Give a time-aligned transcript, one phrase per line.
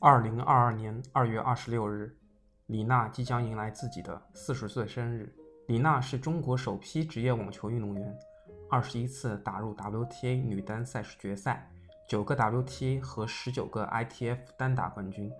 [0.00, 2.16] 二零二二年二月二十六日，
[2.66, 5.34] 李娜即将迎来自己的四十岁生日。
[5.66, 8.16] 李娜是中国首批职业网球运动员，
[8.70, 11.68] 二十一次打入 WTA 女单赛事决赛，
[12.08, 15.32] 九个 WTA 和十九个 ITF 单打冠军，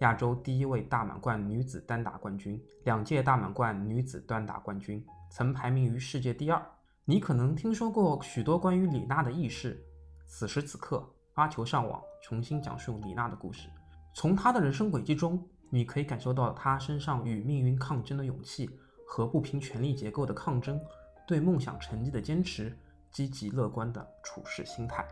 [0.00, 6.60] 亚洲第一位大满贯女子单打冠军，两届大满贯女子单打冠军，曾排名于世界第二。
[7.04, 9.80] 你可能听说过许多关于李娜的轶事，
[10.26, 13.68] 此时此刻，发球上网，重新讲述李娜的故事。
[14.12, 18.68] 从他的人生轨迹中，你可以感受到他身上与命运抗争的勇气
[19.06, 20.80] 和不平权力结构的抗争，
[21.26, 22.76] 对梦想成绩的坚持，
[23.10, 25.06] 积极乐观的处事心态。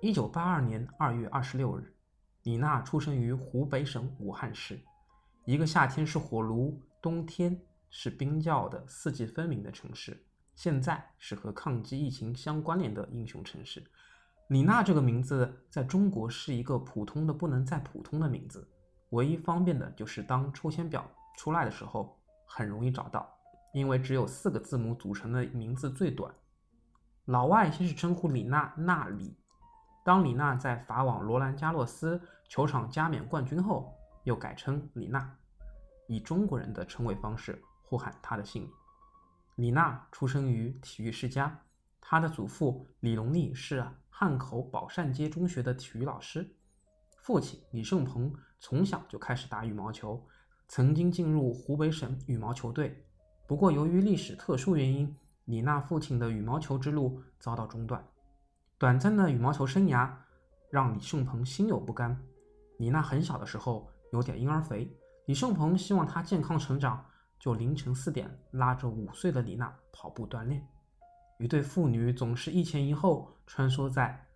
[0.00, 1.92] 一九八二年二月二十六日，
[2.44, 4.78] 李娜出生于湖北省武汉市，
[5.44, 10.24] 一个夏天是火炉，冬天是冰窖的四季分明的城市。
[10.54, 13.82] 现在是和抗击疫情相关联的英雄城市。
[14.48, 18.66] 李娜这个名字在中国是一个普通的不能再普通的名字，
[19.10, 23.28] 唯一方便的就是当抽签表出来的时候很容易找到，
[23.74, 26.34] 因为只有四个字母组成的名字最短。
[27.26, 29.36] 老外先是称呼李娜娜里，
[30.02, 33.94] 当李娜在法网罗兰加洛斯球场加冕冠军后，
[34.24, 35.30] 又改称李娜，
[36.06, 38.72] 以中国人的称谓方式呼喊她的姓名。
[39.56, 41.60] 李娜出生于体育世家，
[42.00, 43.86] 她的祖父李隆利是
[44.20, 46.52] 汉口宝善街中学的体育老师，
[47.18, 50.20] 父亲李胜鹏从小就开始打羽毛球，
[50.66, 53.06] 曾经进入湖北省羽毛球队。
[53.46, 58.04] 不过，由于历史特殊原因，李娜父亲的羽毛球之路遭到中断。
[58.76, 60.12] 短暂的羽毛球生涯
[60.68, 62.20] 让李胜鹏心有不甘。
[62.78, 64.92] 李娜很小的时候有点婴儿肥，
[65.26, 67.06] 李胜鹏希望她健康成长。
[67.38, 70.68] 就凌晨四点拉着五岁的李娜跑步锻炼，
[71.38, 74.26] 一对父女总是一前一后穿梭在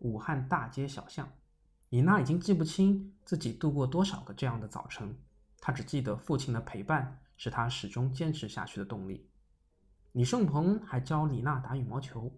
[0.00, 1.28] 武汉大街小巷。
[1.90, 5.16] 李娜已经记不清自己度过多少个这样的早晨，
[5.60, 9.30] 她只记得父亲的陪伴是她始终坚持下去的动力。
[10.12, 12.32] 李胜鹏还教李娜打羽毛球，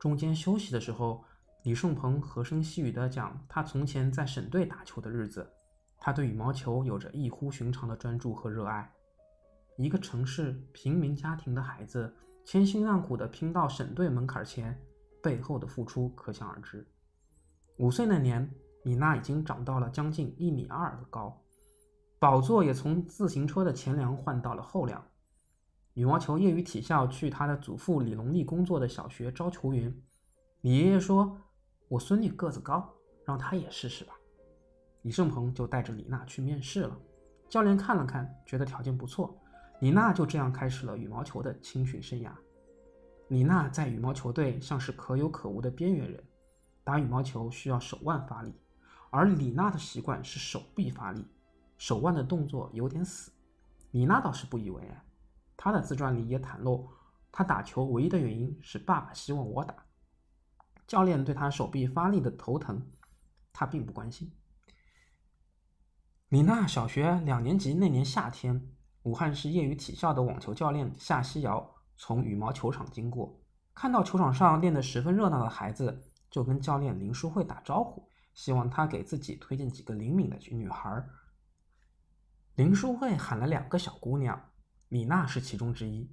[0.00, 1.22] 中间休息的时候，
[1.62, 5.46] 李胜鹏和声细语地讲他从前在省队打球的日子。
[5.98, 8.90] 他对羽毛球有着异乎寻常的专注和热爱。
[9.76, 12.16] 一个城市平民家庭的孩子，
[12.50, 14.74] 千辛万苦地拼到省队门槛前，
[15.22, 16.82] 背后的付出可想而知。
[17.76, 18.50] 五岁那年，
[18.84, 21.38] 李娜已经长到了将近一米二的高，
[22.18, 25.06] 宝座也从自行车的前梁换到了后梁。
[25.92, 29.94] 羽毛球业余体校去他的祖父李隆利工作的小学招球员，
[30.62, 31.38] 李爷爷说
[31.86, 32.90] ：“我孙女个子高，
[33.26, 34.14] 让她也试试吧。”
[35.04, 36.98] 李胜鹏就带着李娜去面试了。
[37.46, 39.38] 教练看了看，觉得条件不错。
[39.80, 42.32] 李娜就这样开始了羽毛球的青训生涯。
[43.28, 46.24] 李娜在羽毛球队像是可有可无的边缘人，
[46.82, 48.52] 打羽毛球需要手腕发力，
[49.10, 51.24] 而李娜的习惯是手臂发力，
[51.76, 53.30] 手腕的动作有点死。
[53.92, 55.00] 李娜倒是不以为然，
[55.56, 56.88] 她的自传里也袒露，
[57.30, 59.74] 她打球唯一的原因是爸爸希望我打。
[60.88, 62.90] 教练对她手臂发力的头疼，
[63.52, 64.32] 她并不关心。
[66.30, 68.74] 李娜小学两年级那年夏天。
[69.04, 73.40] 武汉市业余体校的网球教练夏西瑶从羽毛球场经过，
[73.74, 81.04] 看到球场上练得十分热闹的孩子，就跟教练林淑慧打招呼，希望他给自己推荐几个灵敏的女孩。
[82.56, 84.50] 林淑慧喊了两个小姑娘，
[84.88, 86.12] 李娜是其中之一。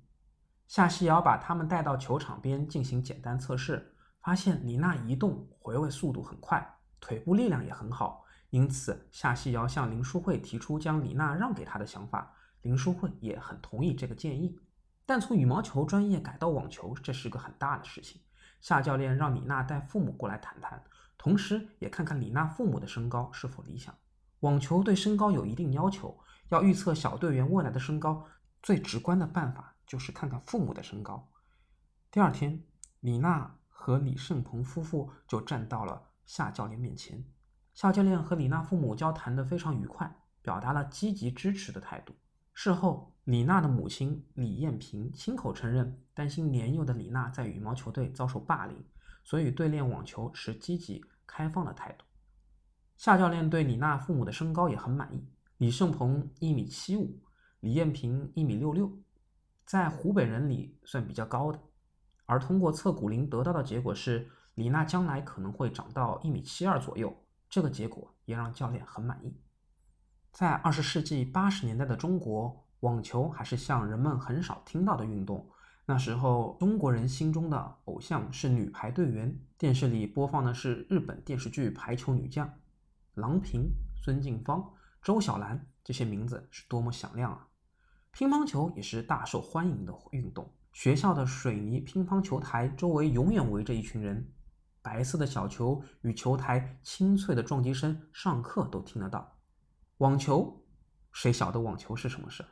[0.67, 12.34] 夏西瑶把他们带到球场边进行简单测试，发现李娜移动回位速度很快，腿部力量也很好，因此夏西瑶向林淑慧提出将李娜让给他的想法。
[12.65, 14.59] 林书慧也很同意这个建议，
[15.05, 18.19] 但从羽毛球专业改到网球，这是个很大的事情。
[18.59, 20.83] 夏教练让李娜带父母过来谈谈，
[21.15, 23.95] 同时也看看李娜父母的身高是否理想。
[24.39, 28.25] 网球对身高有一定要求，要预测小队员未来的身高，
[28.63, 31.29] 最直观的办法就是看看父母的身高。
[32.09, 32.63] 第二天，
[33.01, 37.23] 李娜和李胜鹏夫妇就站到了夏教练面前。
[37.75, 40.11] 夏教练和李娜父母交谈得非常愉快，
[40.41, 42.15] 表达了积极支持的态度。
[42.57, 48.81] 事后，李娜的母亲李艳萍亲口承认，担心年幼的李娜在羽毛球队遭受霸凌，
[49.25, 52.05] 所以对练网球持积极开放的态度。
[52.95, 57.19] 夏教练对李娜父母的身高也很满意，李胜鹏一米七五，
[57.59, 58.89] 李艳萍一米六六，
[59.65, 61.59] 在湖北人里算比较高的。
[62.25, 67.13] 而通过测骨龄得到的结果是，李娜将来可能会长到一米七二左右，
[67.49, 69.35] 这个结果也让教练很满意。
[70.35, 75.49] 在二十世纪八十年代的中国，网球还是像人们很少听到的运动。
[75.85, 82.45] 那时候，中国人心中的偶像是女排队员，电视里播放的是日本电视剧《排球女将》，
[83.13, 83.71] 郎平、
[84.03, 87.47] 孙静芳、周小兰这些名字是多么响亮啊！
[88.11, 90.51] 乒乓球也是大受欢迎的运动。
[90.73, 94.29] 学校的水泥乒乓球台周围永远围着一群人，
[94.81, 99.31] 白色的小球与球台清脆的撞击声，上课都听得到。
[99.99, 100.61] 网球，
[101.13, 102.45] 谁晓得网球是什么事？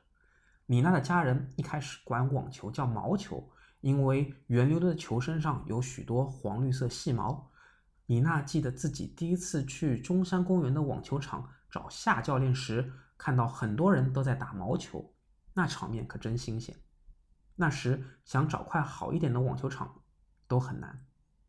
[0.65, 3.51] 米娜的家人一开始管网球叫毛球，
[3.81, 7.51] 因为圆溜溜的球身上有许多黄绿色细毛。
[8.05, 15.13] 米娜记得自己第一次去中山公园的网球场找夏教练时，看到很多人都在打毛球，
[15.53, 16.73] 那场面可真新鲜。
[17.57, 20.01] 那时想找块好一点的网球场
[20.47, 21.05] 都很难，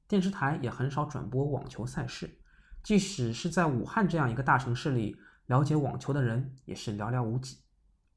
[0.09, 2.41] 电视台也很少转播网球赛事，
[2.83, 7.59] 即使是在武汉这样一个大城市里，了解网球的人也是寥寥无几。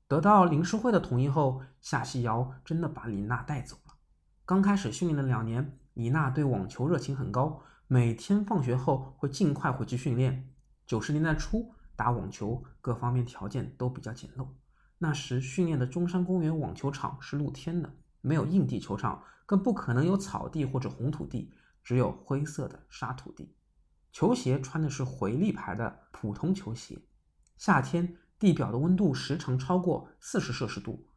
[0.07, 3.93] 得到林诗慧的同意后，夏西瑶真的把李娜带走了。
[4.45, 10.53] 刚开始训练的两年，李娜对网球热情很高，每天放学后会尽快回去训练。
[10.85, 14.47] 九十年代初打网球，各方面条件都比较简陋。
[14.99, 21.53] 那时训练的中山公园网球场是露天的，没有硬地球场，更不可能有草地或者红土地，
[21.83, 23.53] 只有灰色的沙土地。
[24.13, 26.97] 球鞋穿的是回力牌的普通球鞋。
[27.57, 31.07] 夏天地表的温度时常超过四十摄氏度，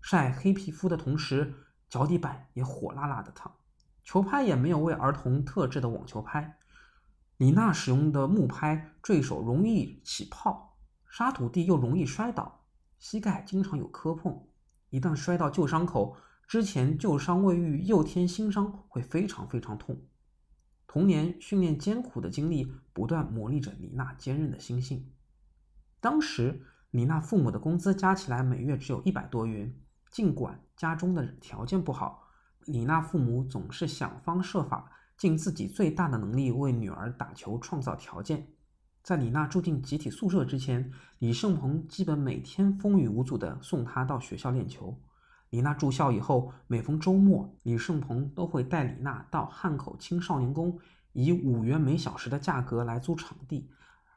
[0.00, 1.54] 晒黑皮肤的同时，
[1.88, 3.54] 脚底板也火辣辣的烫。
[4.02, 6.58] 球拍也没有为儿童特制的网球拍，
[7.36, 10.78] 李娜使用的木拍坠手容易起泡，
[11.10, 12.64] 沙土地又容易摔倒。
[12.98, 14.46] 膝盖经常有磕碰，
[14.90, 16.16] 一旦摔到旧伤口，
[16.48, 20.00] 之前旧伤未愈又添新伤，会非常非常痛。
[20.86, 25.10] 童年训练艰苦的经历，不断磨砺着李娜坚韧的心性。
[26.00, 29.74] 当时李娜父母的工资加起来每月只有一百多元，
[30.10, 32.22] 尽管家中的条件不好，
[32.66, 38.48] 李娜父母总是想方设法，尽自己最大的能力为女儿打球创造条件。
[39.02, 45.00] 在李娜住进集体宿舍之前，李胜鹏基本每天风雨无阻地送她到学校练球。
[45.50, 50.78] 李娜住校以后，每逢周末，李胜鹏都会带李娜到汉口青少年宫，
[51.12, 53.70] 以五元每小时的价格来租场地，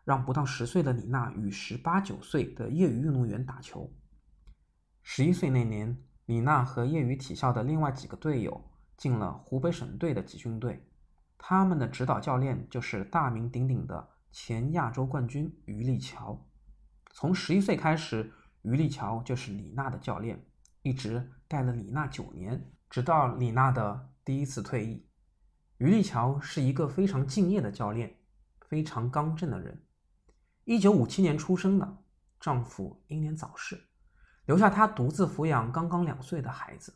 [0.10, 3.94] 让不到十岁的李娜与十八九岁的业余运动员打球。
[5.04, 5.96] 十一岁那年，
[6.26, 8.60] 李娜和业余体校的另外几个队友
[8.98, 10.84] 进了湖北省队的集训队，
[11.38, 14.10] 他们的指导教练就是大名鼎鼎的。
[14.32, 16.44] 前亚洲冠军于立桥，
[17.12, 18.34] 从十一岁开始，
[18.64, 20.44] 于立桥就是李娜的教练，
[20.82, 25.08] 一直带了李娜九年，直到李娜的第一次退役。
[25.78, 28.18] 于立桥是一个非常敬业的教练，
[28.62, 29.80] 非常刚正的人。
[30.70, 31.98] 一九五七年出生的，
[32.40, 33.88] 丈夫英年早逝，
[34.46, 36.94] 留下她独自抚养刚刚两岁的孩子。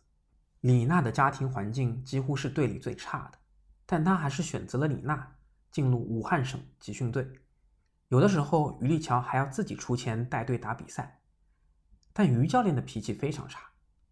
[0.61, 3.39] 李娜的家庭环境几乎是队里最差的，
[3.83, 5.27] 但她还是选择了李娜。
[5.71, 7.27] 进入武汉省集训队，
[8.09, 11.19] 有的时候于立桥还要自己出钱带队打比赛。
[12.13, 13.59] 但于教练的脾气非常差，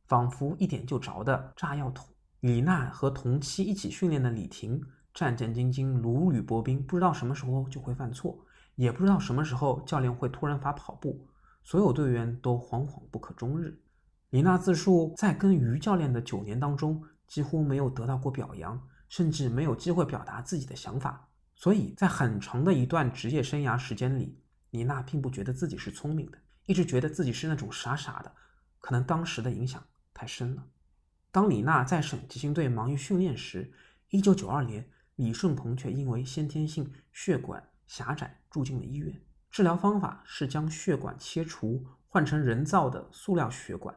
[0.08, 2.10] 仿佛一点就着的炸药桶。
[2.40, 4.84] 李娜和同期一起训练的李婷
[5.14, 8.44] 战战兢兢，如履薄冰，不知道什么时候就会犯错，
[8.76, 11.28] 也不知道什么时候教练会突然罚跑步，
[11.64, 13.80] 所有队员都惶惶不可终日。
[14.30, 21.28] 李娜自述，在跟于教练的九年当中，几乎没有得到过表扬，甚至没有机会表达自己的想法。
[21.54, 24.40] 所以在很长的一段职业生涯时间里，
[24.72, 28.32] 李娜并不觉得自己是聪明的，一直觉得自己是那种傻傻的。
[28.80, 30.66] 可能当时的影响太深了。
[31.32, 33.72] 当李娜在省集训队忙于训练时，
[34.10, 39.22] 一九九二年，李顺鹏却因为先天性血管狭窄住进了医院。
[39.50, 43.94] 治疗方法是将血管切除，换成人造的塑料血管。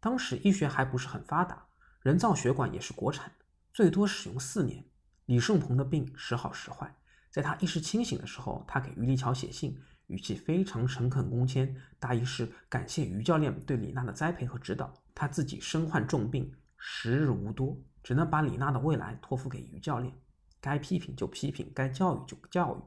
[0.00, 1.66] 当时医学还不是很发达，
[2.00, 4.82] 人造血管也是国产的，最多使用四年。
[5.26, 6.90] 李胜鹏的病时好时坏，
[7.30, 14.90] 在他意识清醒的时候，他给于立桥写信，语气非常诚恳恭谦，大意是感谢于教练对李娜的栽培和指导。
[15.14, 20.10] 他自己身患重病，时日无多，只能把李娜的未来托付给于教练，
[20.58, 22.80] 该批评就批评，该教育就教育，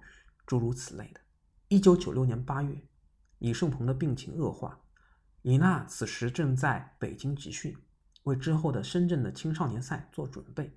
[0.50, 1.22] 诸如此类的。
[1.68, 2.82] 一九九六年八月，
[3.38, 4.79] 李胜鹏的病情恶化，
[5.44, 7.77] 李娜此时正在北京集训，
[8.24, 10.75] 为之后的深圳的青少年赛做准备。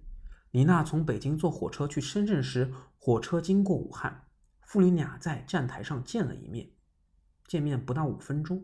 [0.50, 4.26] 李娜从北京坐火车去深圳时，火车经过武汉，
[4.61, 6.71] 父女俩在站台上见了一面。
[7.47, 8.62] 见面不到五分钟，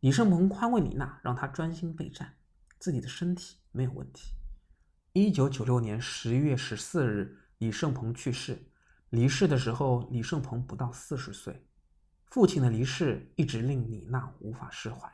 [0.00, 2.34] 李胜鹏宽慰李娜，让她专心备战，
[2.80, 4.32] 自己的身体没有问题。
[5.12, 8.72] 一九九六年十一月十四日，李胜鹏去世。
[9.10, 11.66] 离世的时候，李胜鹏不到四十岁。
[12.24, 15.10] 父亲的离世一直令李娜无法释怀。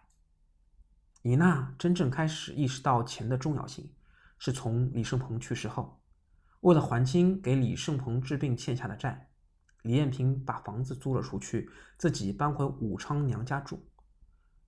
[1.22, 3.92] 李娜真正开始意识到钱的重要性。
[4.44, 6.02] 是从李胜鹏去世后，
[6.62, 9.30] 为了还清给李胜鹏治病欠下的债，
[9.82, 13.87] 李艳萍把房子租了出去，自己搬回武昌娘家住。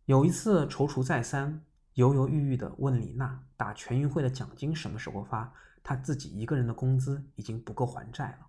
[0.05, 1.65] 有一次踌躇再三，
[1.95, 5.53] 犹犹豫豫地问李娜打全运会的奖金什么时候发？
[5.83, 8.47] 她自己一个人的工资已经不够还债了。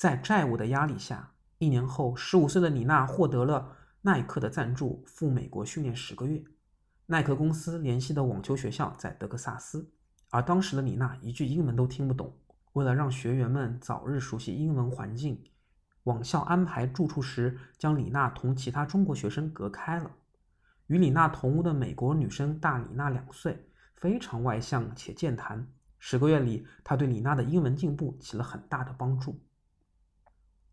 [0.00, 6.42] 在债务的压力下，一年后，十五岁的李娜获得了耐克的赞助，赴美国训练十个月。
[7.04, 9.92] 耐克公司联系的网球学校在德克萨斯，
[10.30, 12.34] 而当时的李娜一句英文都听不懂。
[12.72, 15.38] 为了让学员们早日熟悉英文环境，
[16.04, 20.10] 网校安排住处时将李娜同其他中国学生隔开了。
[20.86, 25.70] 与李娜同屋的美国女生大李娜两岁，非常外向且健谈。
[25.98, 29.38] 十个月里，她对李娜的英文进步起了很大的帮助。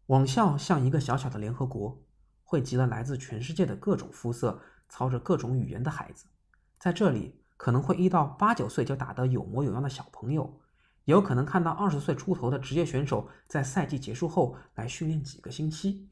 [0.08, 2.02] 网校像一个小小的联合国，
[2.44, 6.28] 汇集了来自全世界的各种肤色、操着各种语言的孩子。
[6.80, 10.62] 在这里，可能会遇到八九岁就打得有模有样的小朋友。
[11.04, 16.10] 也有可能看到二十岁出头的职业选手在赛季结束后来训练几个星期。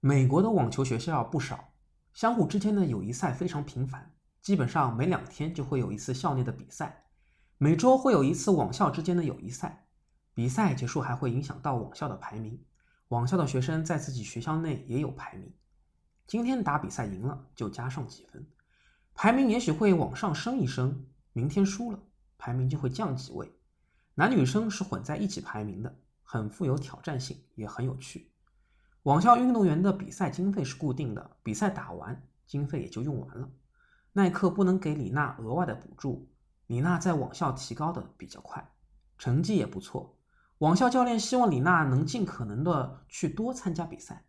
[0.00, 1.72] 美国的网球学校不少，
[2.12, 7.04] 相互之间的友谊赛非常频繁，基本上每两天就会有一次校内的比赛，
[7.56, 9.83] 每周会有一次网校之间的友谊赛。
[10.34, 12.62] 比赛结束还会影响到网校的排名，
[13.08, 15.50] 网校的学生在自己学校内也有排名。
[16.26, 18.46] 今天打比赛赢了就加上几分，
[19.14, 21.06] 排名也许会往上升一升。
[21.32, 21.98] 明天输了。
[22.36, 23.50] 排名就会降几位，
[24.14, 28.30] 男女生是混在一起排名的，很富有挑战性，也很有趣。
[29.04, 33.48] 网校运动员的比赛经费是固定的，比赛打完，经费也就用完了。
[34.12, 36.28] 耐克不能给李娜额外的补助，
[36.66, 38.70] 李娜在网校提高的比较快，
[39.16, 40.13] 成绩也不错。
[40.58, 44.24] 网校教练希望李娜能尽可能的去多参加比赛。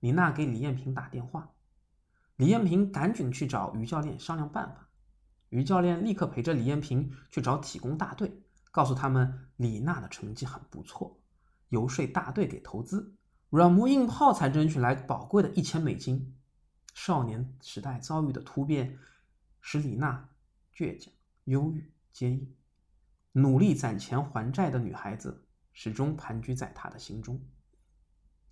[0.00, 1.52] 李娜给李艳萍打电话，
[2.36, 4.88] 李艳萍赶紧去找于教练商量办法。
[5.50, 11.20] 于教练立刻陪着李艳萍去找体工大队，告诉他们李娜的成绩很不错，
[11.68, 13.14] 游说大队给投资，
[13.50, 16.34] 软磨硬泡才争取来宝贵的一千美金。
[16.94, 18.98] 少年时代遭遇的突变，
[19.60, 20.28] 使李娜
[20.74, 21.12] 倔强、
[21.44, 22.56] 忧郁、坚毅，
[23.32, 27.40] 努力攒钱还债的女孩子始终盘踞在他的心中。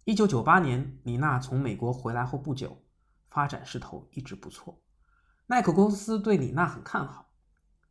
[0.04, 2.82] 一九九八年，李娜从美国回来后不久，
[3.28, 4.82] 发展势头一直不错。
[5.46, 7.30] 耐克公司对李娜很看好。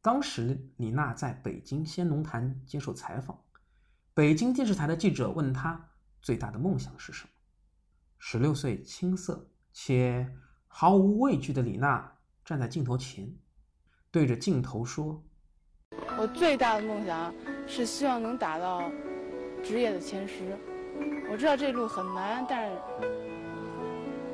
[0.01, 3.39] 当时李娜在北京先农坛接受采访，
[4.13, 5.89] 北京电视台的记者问她
[6.21, 7.29] 最大的梦想是什么。
[8.17, 10.35] 十六岁青涩且
[10.67, 13.37] 毫无畏惧的李娜站在镜头前，
[14.09, 15.23] 对着镜头说
[16.17, 17.33] ：“我最大的梦想
[17.67, 18.91] 是希望能打到
[19.63, 20.57] 职业的前十。
[21.31, 22.77] 我知道这路很难，但是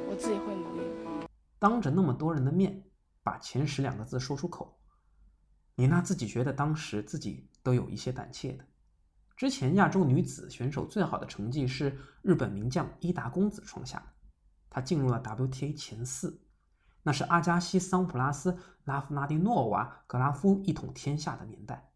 [0.10, 1.28] 我自己会努力。”
[1.60, 2.84] 当着那么多人的面。
[3.24, 4.80] 把前十两个字说出口，
[5.78, 8.64] 李娜自己觉得当时自己都有一些胆怯的。
[9.36, 14.06] 之前亚洲女子选手最好的成绩是日本名将伊达公子创下的，
[14.70, 16.40] 她进入了 WTA 前四，
[17.06, 21.92] 那是阿加西·桑普拉斯、拉夫纳蒂诺娃、格拉夫一统天下的年代。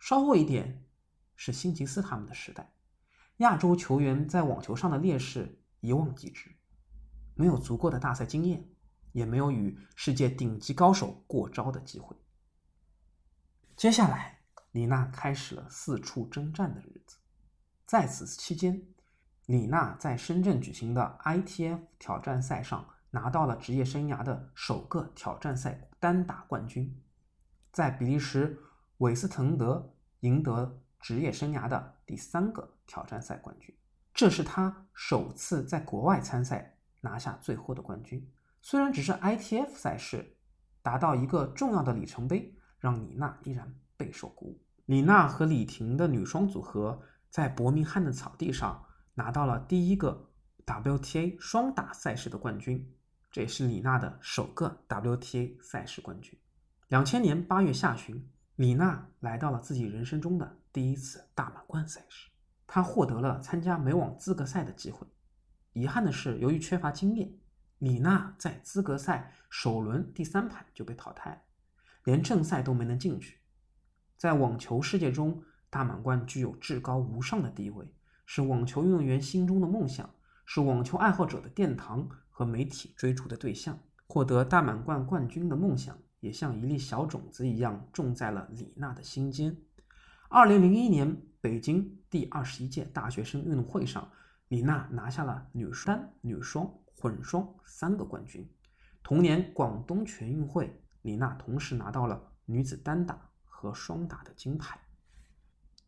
[0.00, 0.84] 稍后一点
[1.36, 2.72] 是辛吉斯他们的时代，
[3.36, 6.50] 亚洲球员在网球上的劣势一望即知，
[7.34, 8.68] 没有足够的大赛经验。
[9.12, 12.16] 也没有与世界顶级高手过招的机会。
[13.76, 14.40] 接下来，
[14.72, 17.16] 李娜开始了四处征战的日子。
[17.86, 18.82] 在此期间，
[19.46, 27.00] 李娜在深圳举行的 ITF 挑战赛上拿到了职业生涯的首个挑战赛单打冠军，
[27.70, 28.58] 在比利时
[28.98, 33.72] 韦斯滕德赢得职业生涯的第三个挑战赛冠军。
[34.12, 38.28] 这是他首次在国外参赛拿下最后的冠军。
[38.60, 40.36] 虽然只是 ITF 赛事，
[40.82, 44.60] 达到一个重要的里程碑，让李娜依然备受鼓舞。
[44.86, 50.30] 李娜和李婷的女双组合在伯明翰的草地上拿到了第一个
[50.66, 52.93] WTA 双打赛事的冠军，
[53.34, 56.38] 这也是李娜的首个 WTA 赛事冠军。
[56.86, 62.30] 两千年八月下旬，李娜来到了自己人生中的第一次大满贯赛事，
[62.64, 65.04] 她获得了参加美网资格赛的机会。
[65.72, 67.28] 遗憾的是，由于缺乏经验。
[67.78, 71.44] 李娜在资格赛首轮第三盘就被淘汰，
[72.04, 73.40] 连正赛都没能进去。
[74.16, 77.84] 在网球世界中，大满贯具有至高无上的地位，
[78.26, 80.08] 是网球运动员心中的梦想，
[80.46, 83.78] 是网球爱好者的殿堂和媒体追逐的对象。
[84.06, 89.56] 获得大满贯冠军的梦想，也像一粒小种子一样种在了李娜的心间。
[90.28, 94.10] 二零零一年北京第二十一届大学生运动会上，
[94.48, 96.68] 李娜拿下了女单、女双。
[96.96, 98.48] 混双三个冠军。
[99.02, 104.80] 同年广东全运会，李娜同时拿到了女子单打和双打的金牌。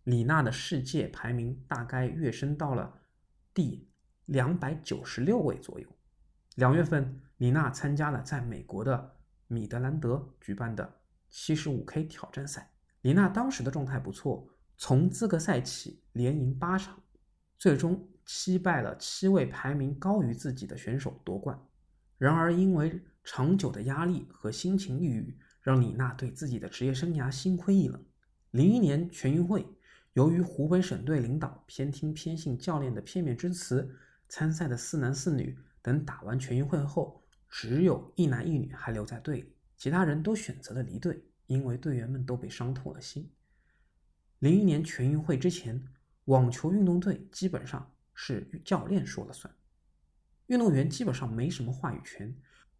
[0.04, 2.92] 李娜的世界排名大概跃升到了
[3.54, 3.88] 第
[4.26, 5.88] 两百九十六位左右。
[6.56, 9.14] 两月份，李娜参加了在美国的
[9.46, 10.90] 米德兰德举办的
[11.28, 12.70] 七十五 K 挑战赛。
[13.02, 14.48] 李娜当时的状态不错，
[14.78, 16.98] 从资格赛起连赢八场，
[17.58, 21.60] 最终击败了七位排名高于自己的选手夺冠。
[22.16, 28.02] 然而，因为长久的压力和心情抑郁，让李娜对自己的职业生涯心灰意冷。
[28.52, 29.66] 零一年全运会，
[30.14, 33.94] 由于湖北省队领导偏听偏信教练的片面之词，
[34.26, 35.54] 参赛的四男四女。
[35.86, 43.30] 等打完全运会后，只有一男一女还留在队里，其他人都选择了离队，因为队员们都被伤透了心。
[44.40, 45.86] 零一年全运会之前，
[46.24, 49.54] 网球运动队基本上是教练说了算，
[50.46, 52.36] 运动员基本上没什么话语权。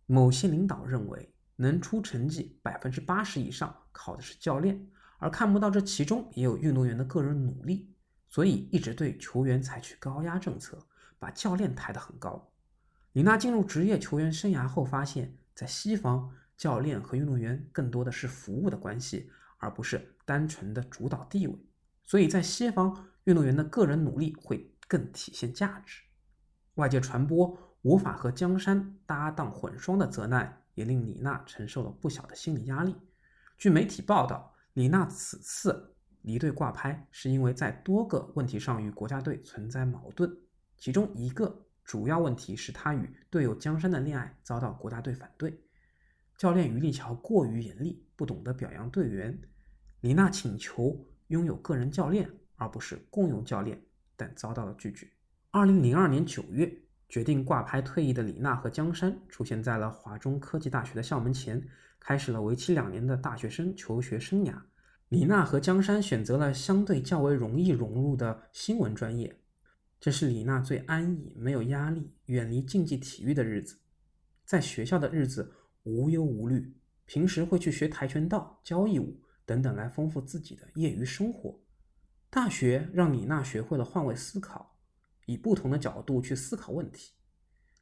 [0.07, 4.85] 某些领导认为，能出成绩百分之八十以上靠的是教练，
[5.19, 7.89] 而看不到这其中也有运动员的个人努力，
[8.27, 10.85] 所以一直对球员采取高压政策，
[11.21, 12.53] 把教练抬得很高。
[13.17, 21.59] 李娜进入职业球员生涯后，发现，在西方，教练和运动员更多的是服务的关系，而不是单纯的主导地位。
[22.05, 26.03] 所以在西方，运动员的个人努力会更体现价值。
[26.75, 32.95] 外界传播无法和江山搭档混双的责难，也令李娜承受了不小的心理压力。
[33.57, 40.31] 据媒体报道，李娜此次离队挂拍，是因为在多个问题上与国家队存在矛盾，
[40.77, 41.63] 其中一个。
[41.87, 45.57] 主要问题是他与队友江山的恋爱遭到国家队反对，
[46.37, 49.41] 教练于立桥过于严厉，不懂得表扬队员。
[50.01, 53.81] 李娜请求拥有个人教练，而不是共用教练，
[54.17, 55.09] 但遭到了拒绝。
[55.53, 56.71] 二零零二年九月，
[57.09, 61.65] 决定挂牌退役的李娜和江山出现在了华中科技大学的校门前，
[62.01, 64.61] 开始了为期两年的大学生求学生涯。
[65.09, 69.41] 李娜和江山选择了相对较为容易融入的新闻专业。
[70.07, 73.81] 这是李娜最安逸、没有压力、远离竞技体育的日子。
[74.45, 76.77] 在学校的日子无忧无虑，
[77.07, 81.59] 平时会去学跆拳道、交谊舞等等来丰富自己的业余生活。
[82.31, 84.79] 大学让李娜学会了换位思考，
[85.25, 87.11] 以不同的角度去思考问题。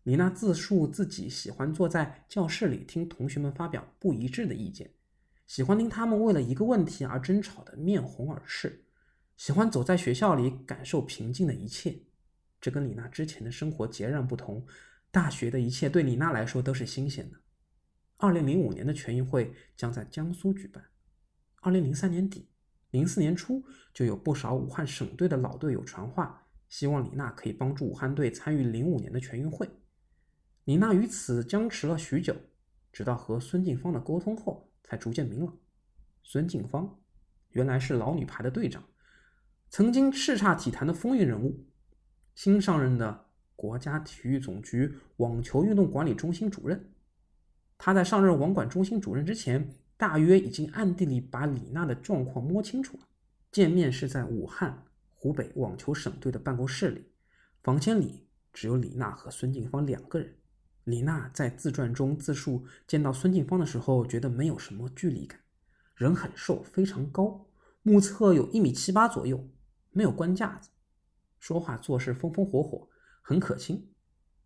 [0.05, 4.90] 李娜自述自己喜欢坐在教室里听同学们发表不一致的意见，
[5.46, 8.87] 喜欢听他们为了一个问题而争吵的面红耳赤。
[9.37, 12.01] 喜欢走在学校里，感受平静的一切。
[12.64, 14.66] 这跟李娜之前的生活截然不同。
[15.11, 17.37] 大学的一切对李娜来说都是新鲜的。
[18.16, 20.83] 二零零五年的全运会将在江苏举办。
[21.61, 22.48] 二零零三年底、
[22.92, 29.68] 零四年初，就有不少武汉省队的老队友传话，希望李娜可以帮助武汉队参与零五年的全运会。
[30.64, 32.35] 李娜于此僵持了许久，
[32.90, 35.55] 直到和孙静芳的沟通后，才逐渐明朗。
[36.22, 36.98] 孙静芳
[37.50, 38.83] 原来是老女排的队长。
[39.68, 41.66] 曾经叱咤体坛的风云人物，
[42.35, 46.92] 新上任的国家体育总局网球运动管理中心主任。
[47.79, 53.05] 他在上任网管中心主任之前，大约已经暗地里把李娜的状况摸清楚了。
[53.53, 57.05] 见面是在武汉湖北网球省队的办公室里，
[57.62, 60.35] 房间里只有李娜和孙静芳两个人。
[60.85, 65.38] 李娜在自传中自述，见到孙静芳的时候，觉得没有什么距离感，
[65.94, 67.47] 人很瘦，非常高，
[67.83, 69.49] 目测有一米七八左右。
[69.97, 70.68] 没有官架子，
[71.44, 72.88] 说话做事风风火火，
[73.20, 73.92] 很可亲。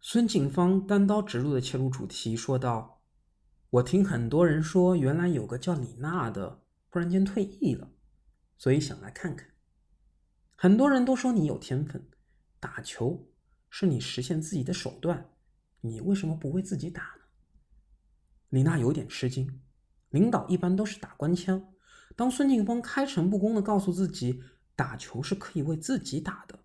[0.01, 3.05] 孙静芳单刀直入的切入主题，说道
[3.71, 7.93] ：“我听很多人说，原来有个叫李娜的，忽然间退役了，
[8.57, 9.49] 所以想来看看。
[10.57, 12.05] 很多人都说你有天分，
[12.59, 13.29] 打球
[13.71, 15.31] 是你实现自己的手段，
[15.83, 17.23] 你为什么不为自己打呢？”
[18.51, 19.61] 李娜有点吃惊。
[20.09, 21.65] 领导一般都是打官腔，
[22.17, 24.43] 当孙静芳开诚布公的告诉自己。
[24.75, 26.58] 打球是可以为自己打的，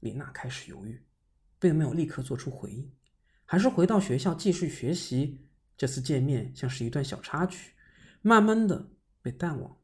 [0.00, 1.02] 李娜开始犹豫，
[1.58, 2.90] 并没有立刻做出回应，
[3.44, 5.40] 还是回到学校继续学习。
[5.76, 7.74] 这次见面像是一段小插曲，
[8.22, 8.90] 慢慢的
[9.22, 9.76] 被淡忘。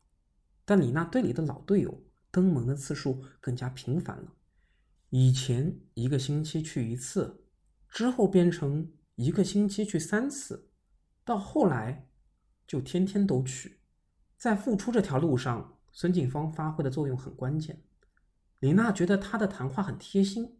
[0.64, 4.32] 但李娜队里的老队友登门的次数更加频繁了，
[5.10, 7.44] 以前一个星期去一次，
[7.88, 10.70] 之后变成一个星期去三次，
[11.24, 12.08] 到后来
[12.66, 13.80] 就天天都去。
[14.36, 15.70] 在复出这条路上。
[15.96, 17.80] 孙静芳发挥的作用很关键，
[18.64, 20.56] 李娜觉得他的谈话很贴心，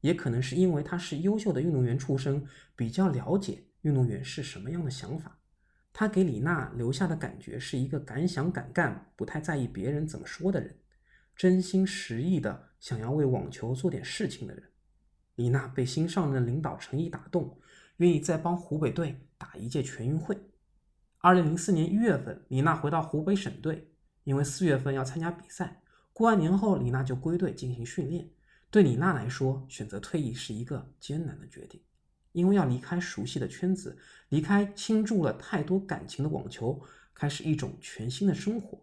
[0.00, 5.38] 也可能是因为他是优秀的运动员出身，比较了解运动员是什么样的想法。
[5.92, 10.76] 他给李娜留下的感觉是一个敢想敢干、不太在意别人怎么说的人，
[11.36, 14.64] 真心实意的想要为网球做点事情的人。
[15.36, 17.56] 李娜被新上任领导诚意打动，
[17.98, 20.36] 愿意再帮湖北队打一届全运会。
[21.18, 23.92] 二零零四年一月份，李娜回到湖北省队。
[24.24, 25.82] 因为四月份要参加比赛，
[26.14, 28.30] 过完年后，李娜就归队进行训练。
[28.70, 31.82] 对李娜来说，选择退役是一个艰难的决定，
[32.30, 33.98] 因为要离开熟悉的圈子，
[34.28, 36.80] 离开倾注了太多感情的网球，
[37.12, 38.80] 开始一种全新的生活。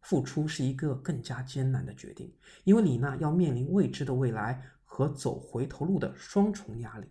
[0.00, 2.34] 付出是一个更加艰难的决定，
[2.64, 7.06] 因为李娜要面临未知的未来和走回头路的双重压力。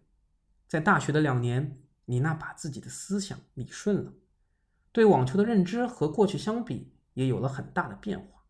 [0.67, 4.13] 在大学的两年，李娜把自己的思想理顺了，
[4.91, 8.42] 对网球的认知和过去相比也有了很大的变化。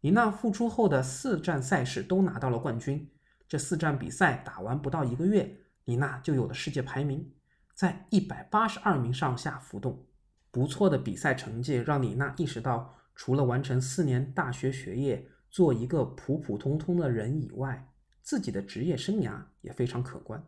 [0.00, 3.10] 李娜复出后的四站赛事都拿到了冠军，
[3.48, 7.32] 这四站比赛打完不到一个月，李娜就有了世界排名，
[7.74, 10.06] 在一百八十二名上下浮动。
[10.50, 12.94] 不错的比赛成绩让李娜意识到。
[13.20, 17.90] 除了完成四年大学学业，做一个普普通通的人以外，
[18.22, 20.40] 自己的职业生涯也非常可观。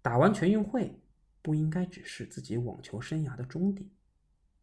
[0.00, 1.02] 打完全运会
[1.42, 3.90] 不应该只是自己网球生涯的终点。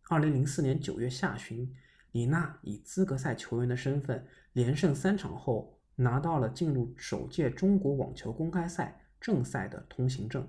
[0.08, 1.70] 二零零四年九月下旬，
[2.18, 10.48] 李娜以资格赛球员的身份连胜三场后，拿到了进入首届中国网球公开赛正赛的通行证。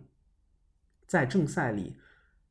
[1.06, 1.94] 在正赛里，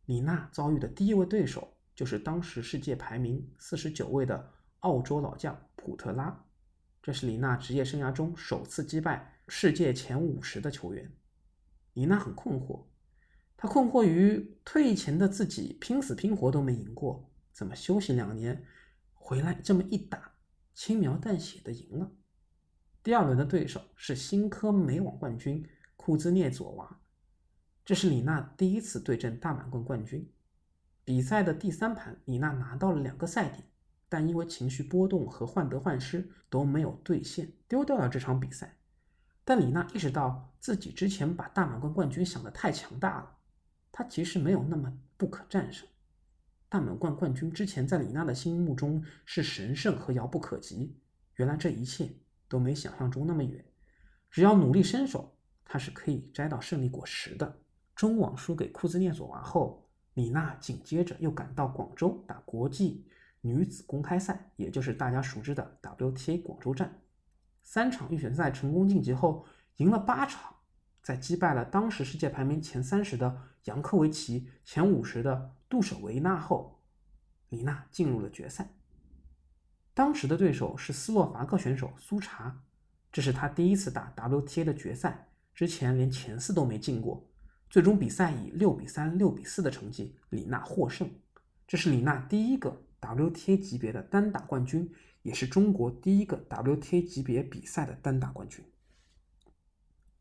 [0.06, 1.68] 李娜遭遇的第一位对手。
[1.96, 4.52] 就是当时世界排名四十九位的
[4.82, 6.46] 澳洲老将普特拉，
[7.02, 11.12] 这是李娜职业生涯中首次击败世界前五十的球员。
[11.94, 12.84] 李娜很困惑，
[13.58, 18.64] 她困惑于退役前的自己拼死拼活都没赢过，怎么休息两年
[19.28, 20.32] 回来这么一打，
[20.74, 22.10] 轻描淡写的赢了？
[23.04, 27.02] 第二轮的对手是新科美网冠军库兹涅佐娃，
[27.84, 30.32] 这是李娜第一次对阵大满贯冠军。
[31.04, 33.70] 比赛的第三盘，李娜拿到了两个赛点，
[34.08, 38.78] 但因为情绪波动和患得患失都没有兑现，丢掉了这场比赛。
[39.44, 43.38] 但李娜意识到自己之前把大满贯冠军想得太强大了，
[43.92, 45.86] 她其实没有那么不可战胜。
[46.70, 50.96] 大满贯冠军之前在李娜的心目中是神圣和遥不可及，
[51.36, 52.10] 原来这一切
[52.48, 53.64] 都没想象中那么远，
[54.30, 57.58] 只要努力伸手，她是可以摘到胜利果实的。
[57.96, 59.84] 中网输给库兹涅佐娃后。
[60.14, 63.06] 李娜紧接着又赶到广州打国际
[63.42, 66.92] 女子公开赛，也就是大家熟知的 WTA 广州站。
[67.62, 70.56] 三场预选赛成功晋级后，赢了八场，
[71.04, 76.82] 在击败了当时世界排名前三十的杨科维奇、前五十的杜舍维纳后，
[77.50, 78.74] 李娜进入了决赛。
[79.94, 82.64] 当时的对手是斯洛伐克选手苏查，
[83.12, 87.30] 这是他第一次打 WTA 的决赛，之前连前四都没进过。
[87.70, 91.10] 最终比赛以六比三、六比四的成绩，李娜获胜。
[91.68, 94.90] 这是李娜第一个 WTA 级别的单打冠军，
[95.24, 98.64] 也是中国第一个 WTA 级别比赛的单打冠军。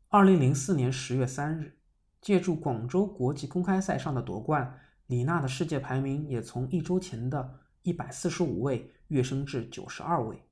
[0.09, 1.77] 二零零四年十月三日，
[2.21, 10.43] 借助广州国际公开赛上的夺冠，李娜的世界排名也从一周前的一百四十五位跃升至九十二位。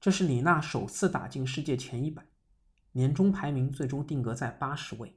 [0.00, 2.24] 这是李娜首次打进世界前一百，
[2.90, 5.16] 年终排名最终定格在八十位。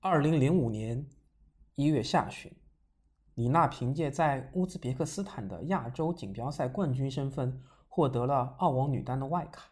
[0.00, 1.08] 二零零五年
[1.74, 2.52] 一月下旬，
[3.34, 9.70] 李娜凭借在乌兹别克斯坦的亚洲锦标赛冠军身份，获得了澳网女单的外卡。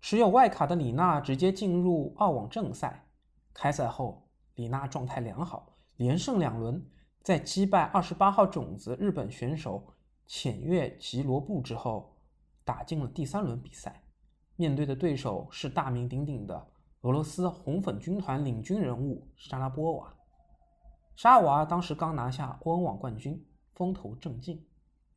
[0.00, 3.05] 持有外卡的李娜直接进入澳网正赛。
[3.56, 6.86] 开赛后，李娜状态良好，连胜两轮，
[7.22, 9.82] 在击败二十八号种子日本选手
[10.26, 12.18] 浅月吉罗布之后，
[12.66, 14.02] 打进了第三轮比赛。
[14.56, 16.68] 面对的对手是大名鼎鼎的。
[17.00, 20.14] 俄罗斯红粉军团领军人物莎拉波娃，
[21.14, 23.42] 莎娃当时刚拿下欧文网冠军，
[23.74, 24.62] 风头正劲。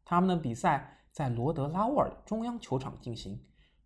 [0.06, 3.38] 他们的比赛在罗德拉沃尔中央球场进行，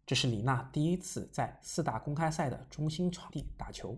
[0.05, 3.97] 这是李娜第一次在四大公开赛的中心场地打球。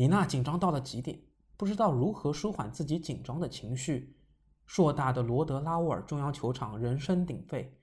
[0.00, 1.20] 李娜紧张到了极点，
[1.58, 4.16] 不知道如何舒缓自己紧张的情绪。
[4.64, 7.78] 硕大的罗德拉沃尔中央球场人声鼎沸，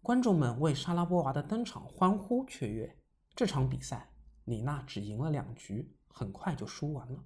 [0.00, 2.96] 观众们为莎拉波娃的登场欢呼雀跃。
[3.34, 4.12] 这场比赛。
[4.44, 7.18] 李娜只赢了两局，很快就输完了。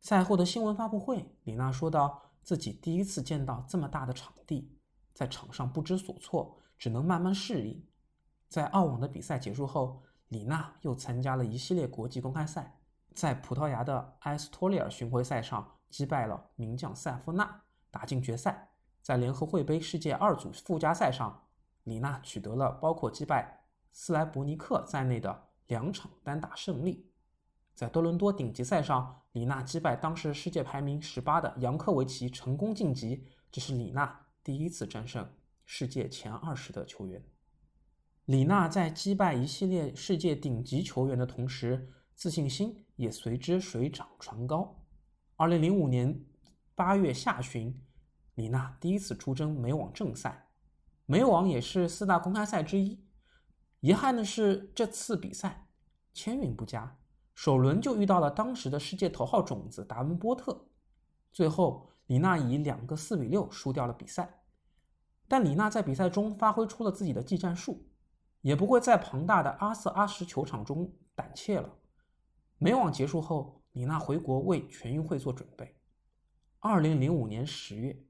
[0.00, 4.76] 赛后的新闻发布会，李娜说到自己第一次见到这么大的场地，
[5.12, 7.86] 在场上不知所措，只能慢慢适应。
[8.48, 12.80] 在澳网的比赛结束后，李娜又参加了一系列国际公开赛，
[13.14, 18.70] 在葡萄牙的埃斯托利尔巡回赛上击败了名将塞夫纳，打进决赛。
[19.00, 21.46] 在联合会杯世界二组附加赛上，
[21.84, 25.48] 李娜取得了包括击败斯莱伯尼克在内的。
[25.68, 27.10] 两场单打胜利，
[27.74, 33.26] 在多伦多顶级赛上，李娜击败当时世界排名十八的扬科维奇，成功晋级。
[33.50, 35.26] 这是李娜第一次战胜
[35.64, 37.24] 世界前二十的球员。
[38.26, 44.82] 李娜在击败一系列世界顶级球员的同时，自信心也随之水涨船高。
[45.36, 46.24] 二零零五年
[46.74, 47.76] 八月下旬，
[48.34, 50.48] 李娜第一次出征美网正赛，
[51.06, 53.04] 美网也是四大公开赛之一。
[53.80, 55.66] 遗憾的是，这次比赛
[56.12, 56.96] 签运不佳，
[57.34, 60.68] 首轮就遇到了当时的世界头号种子达文波特。
[61.32, 64.42] 最后，李娜以两个四比六输掉了比赛。
[65.26, 67.86] 但李娜在比赛中发挥出了自己的技战术，
[68.40, 71.68] 也不会在庞大的阿瑟阿什球场中胆怯了。
[72.58, 75.76] 美网结束后，李娜回国为全运会做准备。
[76.60, 78.04] 二零零五年十月，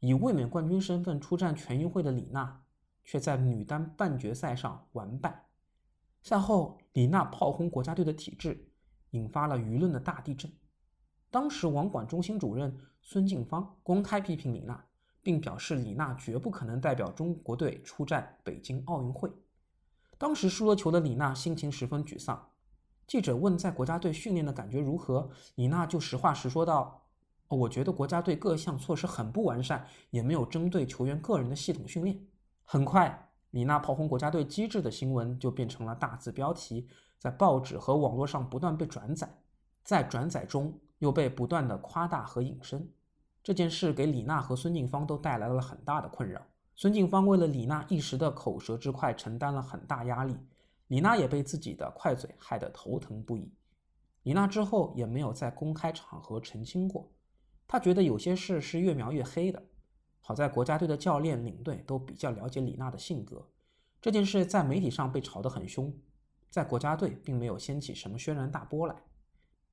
[0.00, 2.62] 以卫冕冠军身份出战全运会的李娜。
[3.10, 5.46] 却在女单半决赛上完败。
[6.20, 8.68] 赛后，李娜炮轰国家队的体制，
[9.12, 10.52] 引发了舆论的大地震。
[11.30, 14.84] 当时，网管中心主任孙静芳公开批评李娜，
[15.22, 19.32] 并表示李娜绝不可能代表中国队出战北京奥运会。
[20.18, 22.47] 当时输了球的李娜心情十分沮丧。
[23.08, 27.02] 记者问在国家队训练的感觉如何，李娜就实话实说道
[27.48, 32.20] ：“我觉得国家队各项措施很不完善，也没有针对球员个人的系统训练。”
[32.64, 36.86] 很快，李娜炮轰国家队机制的新闻就变成了大字标题，
[37.18, 39.26] 在报纸和网络上不断被转载，
[39.82, 42.86] 在转载中又被不断的夸大和引申。
[43.42, 46.42] 这件事给李娜和孙静芳都带来了很大的困扰。
[46.76, 50.36] 孙静芳为了李娜一时的口舌之快承担了很大压力，
[50.88, 53.50] 李娜也被自己的快嘴害得头疼不已。
[54.24, 57.10] 李娜之后也没有在公开场合澄清过，
[57.66, 59.62] 她觉得有些事是越描越黑的。
[60.20, 63.48] 好在国家队的教练、领队都比较了解李娜的性格，
[64.00, 65.94] 这件事在媒体上被炒得很凶，
[66.50, 68.94] 在国家队并没有掀起什么轩然大波来。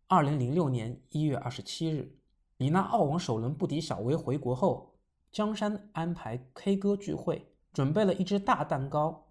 [0.08, 2.18] 二零零六年一月二十七日，
[2.58, 4.96] 李娜澳网首轮不敌小威回国后，
[5.32, 9.25] 江山安排 K 歌聚会，准备了一只大蛋糕，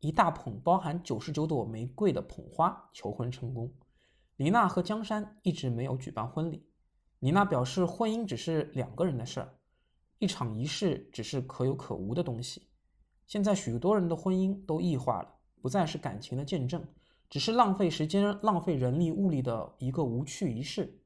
[0.00, 3.72] 一大捧包含九十九朵玫瑰的捧花，求婚成功。
[4.36, 6.66] 李娜和江山一直没有举办婚礼，
[7.20, 9.58] 李娜表示婚姻只是两个人的事儿。
[10.18, 12.68] 一场仪式只是可有可无的东西。
[13.26, 16.86] 现在许多人的婚姻都异化了，不再是感情的见证，
[17.28, 21.02] 只是浪费时间、浪费人力物力的一个无趣仪式。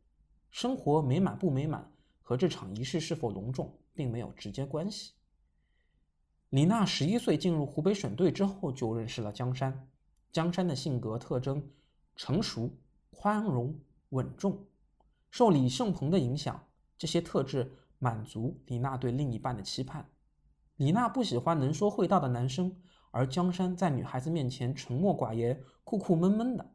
[0.50, 5.12] 生活美满不美满和这场仪式是否隆重并没有直接关系。
[6.50, 9.88] 李娜十一岁进入湖北省队之后就认识了江山。
[10.30, 11.68] 江山的性格特征
[12.14, 12.70] 成熟、
[13.10, 13.76] 宽容、
[14.10, 14.66] 稳重，
[15.30, 16.64] 受李胜鹏的影响，
[16.98, 17.76] 这些特质。
[18.02, 20.08] 满足李娜对另一半的期盼。
[20.76, 22.74] 李娜不喜欢能说会道的男生，
[23.10, 26.72] 而江山在女孩子面前沉默寡言、酷酷闷闷的。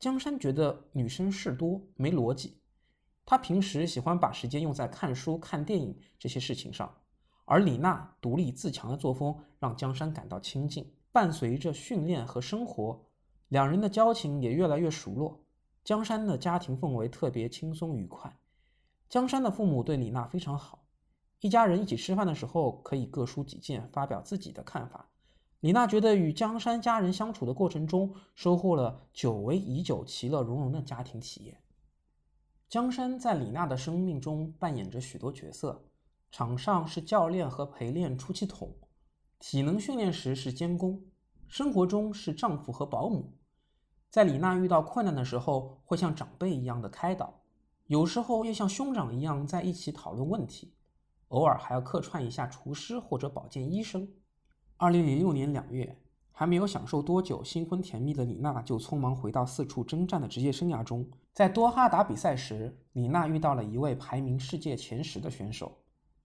[0.00, 2.56] 江山觉得女生事多没逻辑，
[3.26, 6.94] 他平时喜欢把时间用在看书、看电影这些事情上。
[7.44, 10.90] 而李娜独立自强的作风让江山感到亲近。
[11.12, 13.00] 伴随着训练和生活，
[13.50, 15.40] 两人的交情也越来越熟络。
[15.84, 18.36] 江山的家庭氛围特别轻松愉快。
[19.08, 20.82] 江山的父母对李娜非常好，
[21.38, 25.08] 一家人一起吃饭的时候可以各抒己见，发表自己的看法。
[25.60, 31.56] 李娜觉得与江山家人相处的过程中，收获了久违已久、其乐融融的家庭体验。
[32.68, 35.80] 江山在李娜的生命中扮演着许多角色：
[36.36, 38.74] 场上是教练和陪练出气筒，
[39.38, 41.00] 体能训练时是监工，
[41.46, 43.32] 生活中是丈夫和保姆。
[44.10, 47.40] 在李娜遇到困难的时候，会像长辈一样的开导。
[47.86, 50.74] 有时候又像兄长一样在一起讨论问题，
[51.28, 54.08] 偶尔还要客串一下厨师或者保健医生。
[54.76, 55.96] 二零零六年两月，
[56.32, 61.08] 还没有享受多久新婚甜蜜的李娜就匆忙回到四处征战的职业生涯中。
[61.32, 65.78] 在多哈打比赛时，李娜遇到了一位排名世界前十的选手，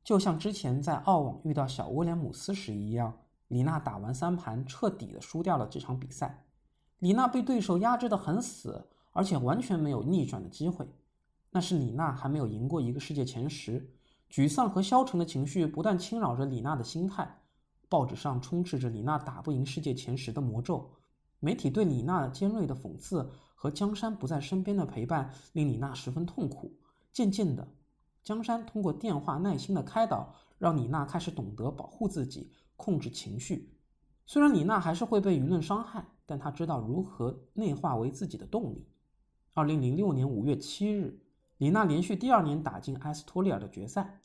[0.10, 3.15] 就像之前在澳网遇到小威廉姆斯时一样，
[3.50, 6.48] 李娜打完三盘彻底的输掉了这场比赛。
[6.98, 10.88] 李娜被对手压制得很死，而且完全没有逆转的机会。
[11.52, 13.88] 那是李娜还没有赢过一个世界前十，
[14.32, 17.41] 沮丧和消沉的情绪不断侵扰着李娜的心态。
[17.88, 20.89] 报纸上充斥着李娜打不赢世界前十的魔咒，
[21.39, 26.74] 媒体对李娜尖锐的讽刺和江山不在身边的陪伴，令李娜十分痛苦。
[27.13, 27.67] 渐渐的，
[28.23, 33.73] 江山通过电话耐心的开导，让李娜开始懂得保护自己，控制情绪。
[34.25, 38.88] 虽然李娜还是会被舆论伤害，但她知道如何内化为自己的动力。
[39.53, 41.21] 二零零六年五月七日。
[41.58, 44.21] 李娜连续第二年打进埃斯托利尔的决赛，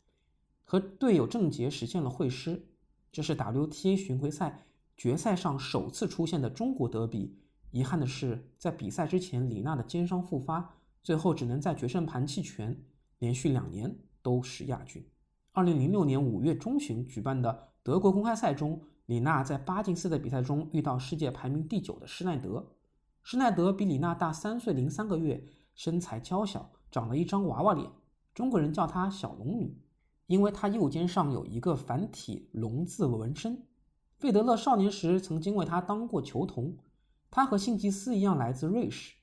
[0.63, 2.65] 和队友郑洁实现了会师。
[3.11, 7.37] 这是 WTA 巡回赛决赛上首次出现的中国德比。
[7.71, 12.81] 遗憾的是，在比赛之前，李娜的肩伤复发，最后只能在决胜盘弃权，
[13.25, 15.03] 连续两年都是亚军。
[15.51, 22.63] 二零零六年五月中旬举办的德国公开赛中，李娜在八进四的比赛中遇到世界排名第九的施耐德。
[23.23, 26.71] 施耐德比李娜大三岁零三个月，身材娇小。
[26.91, 27.89] 长了一张娃娃脸，
[28.35, 29.75] 中国人叫她小龙女，
[30.27, 33.65] 因为她右肩上有一个繁体龙字纹身。
[34.19, 36.77] 费德勒少年时曾经为他当过球童。
[37.31, 39.15] 他和辛吉斯一样来自瑞士，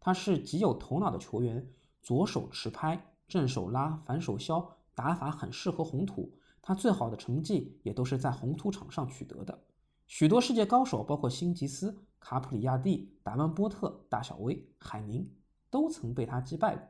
[0.00, 1.70] 他是极有头脑的球员，
[2.00, 6.36] 左手持拍，正手拉，反手削，打法很适合红土。
[6.60, 9.56] 他最好的成绩也都是在红土场上取得的。
[10.08, 15.30] 许多世界高手，包括辛吉斯、卡普里亚蒂、达文波特、大小威、海宁，
[15.70, 16.84] 都曾被他击败过。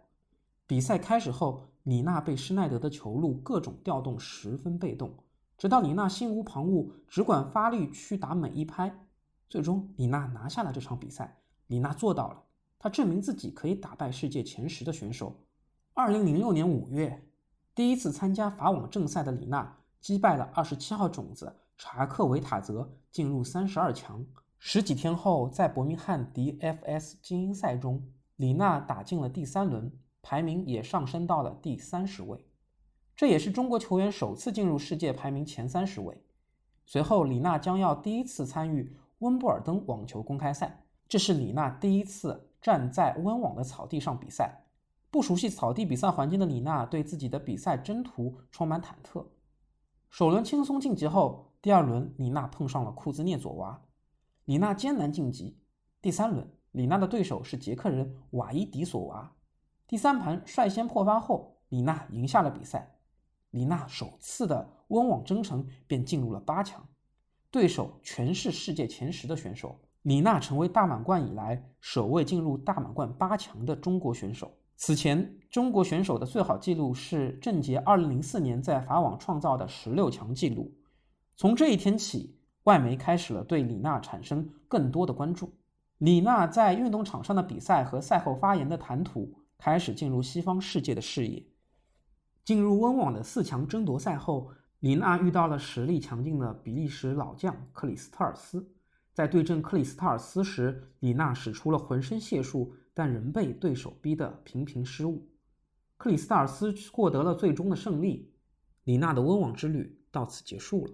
[0.67, 5.13] 比赛开始后，李娜被施耐德的球路各种调动，十分被动。
[5.59, 9.07] 直到李娜心无旁骛，只管发力去打每一拍，
[9.51, 11.43] 最终李娜拿下了这场比赛。
[11.67, 12.43] 李娜做到了，
[12.79, 15.37] 她证明自己可以打败世界前十的选手。
[16.01, 17.23] 二零零六年五月，
[17.75, 24.25] 第一次参加法网正赛的李娜击败了二十七号种子查克维塔泽，进入三十二强。
[24.59, 28.03] 十几天后，在伯明翰 DFS 精英赛中，
[28.37, 32.47] 李娜打进了第三轮，排名也上升到了第三十位。
[33.15, 36.17] 这也是中国球员首次进入世界排名前三十位。
[36.87, 44.65] 随后，李娜将要第一次参与温布尔登网球公开赛，这是李娜第一次站在温网的草地上比赛。
[45.11, 49.27] 不熟悉草地比赛环境的李娜对自己的比赛征途充满忐忑。
[50.09, 53.83] 首轮轻松晋级后，第二轮李娜碰上了库兹涅佐娃，
[54.45, 55.59] 李娜艰难晋级。
[56.01, 59.33] 第三轮，李娜的对手是捷克人瓦伊迪索娃。
[59.89, 62.97] 第三盘率先破发后，李娜赢下了比赛。
[63.51, 66.87] 李娜首次的温网征程便进入了八强，
[67.51, 69.81] 对手全是世界前十的选手。
[70.03, 74.51] 李娜成为大满贯以来首位进入大满贯八强的中国选手。
[74.83, 80.75] 此前，中国选手的最好记录是郑洁2004年在法网创造的十六强纪录。
[81.37, 85.53] 从这一天起，外媒开始了对李娜产生更多的关注。
[85.99, 91.45] 李娜在运动场上的比赛和赛后发言的谈吐开始进入西方世界的视野。
[92.43, 98.67] 进入温网的四强争夺赛后，李娜遇到了实力强劲的比利时老将克里斯特尔斯。
[99.13, 105.27] 在对阵克里斯特尔斯时，李娜使出了浑身解数，但仍被对手逼得频频失误。
[105.97, 108.31] 克里斯塔尔斯获得了最终的胜利，
[108.85, 110.93] 李娜的温网之旅到此结束了。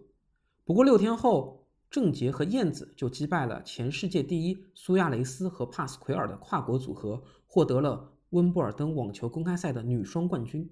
[0.64, 10.70] 不过六天后，郑洁和燕子就击败了前世界第一苏亚雷斯和帕斯奎尔的跨国组合，获得了温布尔登网球公开赛的女双冠军。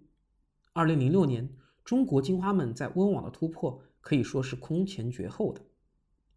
[0.72, 1.52] 二零零六年，
[1.84, 5.60] 中国金花们在温网的突破可以说是空前绝后的。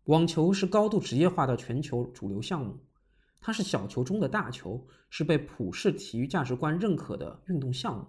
[0.06, 2.80] 网球是高度职业化的全球主流项目，
[3.40, 8.06] 它是小球中的大球，是被普世体育价值观认可的运动项目。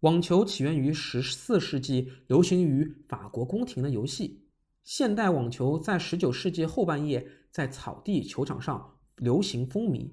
[0.00, 4.42] 网球起源于十四世纪，流行于法国宫廷的游戏。
[4.84, 10.10] 现代网球在十九世纪后半叶在草地球场上流行风靡。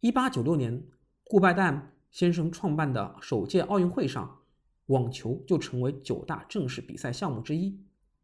[0.00, 0.86] 一八九六年，
[1.24, 4.38] 顾拜旦先生创办的首届奥运会上。
[4.88, 7.74] 网球就成为九大正式比赛项目之一，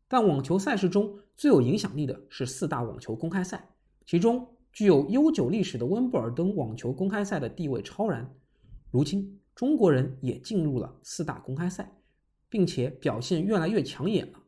[0.07, 3.71] 但网球赛事中最有影响力的是四大网球公开赛，
[4.05, 8.29] 其中具有悠久历史的温布尔登网球公开赛的地位超然。
[8.91, 11.91] 如今，中国人也进入了四大公开赛，
[12.49, 14.39] 并且表现越来越抢眼了。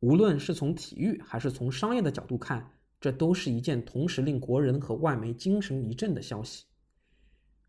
[0.00, 6.64] 无论是从体育还是从商业的角度看，这都是一件同时令国人和外媒精神一振的消息。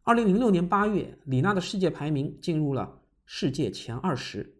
[0.03, 3.01] 二零零六年八月，李娜的世界排名进入了。
[3.29, 4.55] 世界前二十，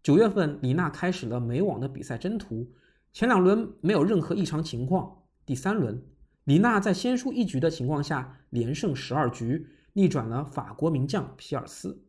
[0.00, 2.64] 九月份，李娜开始了美网的比赛征途。
[3.12, 5.24] 前两轮没有任何异常情况。
[5.44, 6.00] 第三轮，
[6.44, 12.04] 李娜在先输一局的情况下，连胜十二局，逆转了法国名将皮尔斯，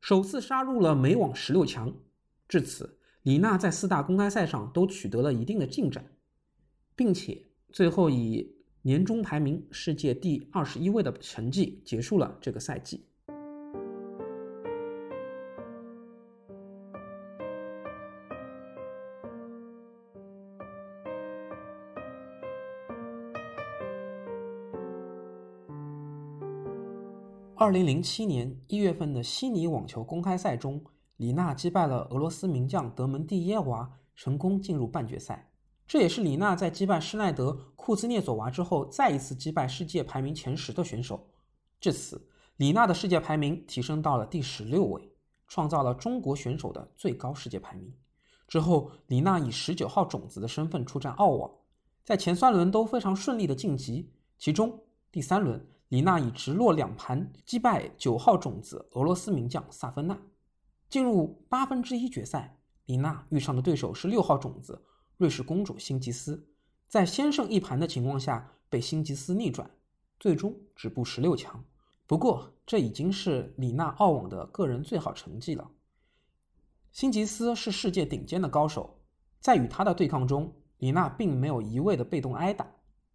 [0.00, 1.92] 首次杀入了美网十六强。
[2.46, 6.04] 至此，李娜在四大公开赛上都取得了一定的进展，
[6.94, 13.04] 并且最后以年终排名世界第二十一位的成绩结束了这个赛季。
[27.58, 30.78] 二零零七年一月份的悉尼网球公开赛中，
[31.16, 35.50] 李娜击败了俄罗斯名将德门蒂耶娃，成功进入半决赛。
[35.86, 41.26] 这也是李娜在击败施耐德、库兹涅佐娃之后，再一次击败世界排名前十的选手。
[41.80, 42.28] 至此，
[42.58, 45.10] 李娜的世界排名提升到了第十六位，
[45.48, 47.90] 创造了中国选手的最高世界排名。
[48.46, 51.50] 之后，李娜以十九号种子的身份出战澳网，
[52.04, 54.78] 在前三轮都非常顺利的晋级，其中
[55.10, 55.66] 第三轮。
[55.88, 60.18] 李娜以直落两盘击败九号种子俄罗斯名将萨芬娜，
[60.88, 62.58] 进入八分之一决赛。
[62.86, 64.80] 李娜遇上的对手是六号种子
[65.16, 66.48] 瑞士公主辛吉斯，
[66.88, 69.68] 在先胜一盘的情况下被辛吉斯逆转，
[70.18, 71.64] 最终止步十六强。
[72.06, 75.68] 不过，这已经是李娜澳网的个人最好成绩了。
[76.92, 79.00] 辛吉斯是世界顶尖的高手，
[79.40, 82.66] 在与他的对抗中，李娜并没有一味的被动挨打，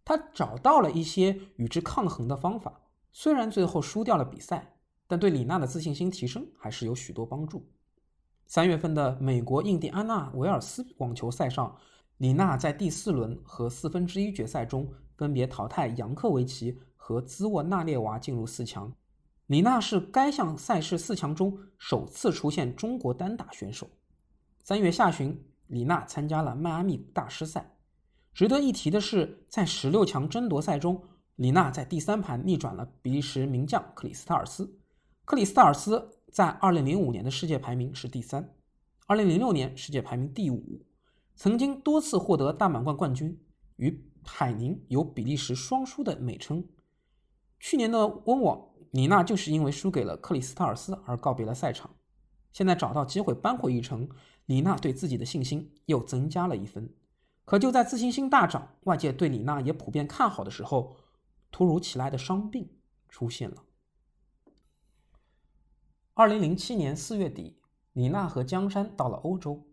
[0.04, 2.80] 她找到了一些与之抗衡的方法。
[3.12, 4.74] 虽然最后输掉了比赛，
[5.06, 7.68] 但对李娜的自信心提升还是有许多帮助。
[8.46, 11.76] 三月份的美国印第安纳维尔斯网球赛上，
[12.18, 18.92] 李娜在第四轮和四分之一决赛中分别淘汰扬科维奇和兹沃纳列娃，进入四强。
[19.46, 23.86] 李娜是该项赛事四强中首次出现中国单打选手。
[24.62, 27.74] 三月下旬，李娜参加了迈阿密大师赛。
[28.32, 31.02] 值得一提的是，在十六强争夺赛中，
[31.36, 34.78] 李娜在第三盘逆转了比利时名将克里斯塔尔斯。
[35.24, 38.54] 克里斯塔尔斯在2005年的世界排名是第三
[39.08, 40.84] ，2006年世界排名第五，
[41.36, 43.38] 曾经多次获得大满贯冠军，
[43.76, 46.64] 与海宁有比利时双输的美称。
[47.60, 48.68] 去年的温网。
[48.92, 51.90] 李娜就是因为输给了克里斯塔尔斯而告别了赛场，
[52.52, 54.06] 现在找到机会扳回一城，
[54.44, 56.92] 李娜对自己的信心又增加了一分。
[57.44, 60.96] 可就在自信心大涨，外界对李娜也普遍看好的时候，
[61.50, 62.70] 突如其来的伤病
[63.08, 63.64] 出现了。
[66.14, 67.58] 二零零七年四月底，
[67.92, 69.66] 李娜和江山到了欧洲，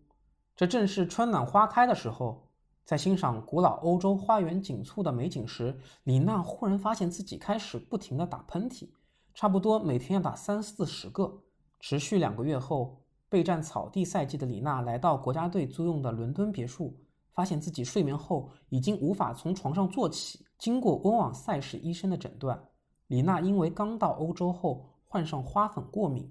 [0.56, 2.46] 这正是春暖花开的时候。
[2.86, 8.90] 在欣赏古老欧洲花园锦簇的美景时，李娜忽然发现自己开始不停地打喷嚏。
[9.36, 11.44] 差不多每天要打三四十个，
[11.80, 16.98] 持续两个月后，备战草地赛季的李娜来到国家队租用的伦敦别墅，
[17.40, 20.46] 发现自己睡眠后已经无法从床上坐起。
[20.58, 22.68] 经过温网赛事医生的诊断，
[23.08, 26.30] 李娜因为刚到欧洲后患上花粉过敏，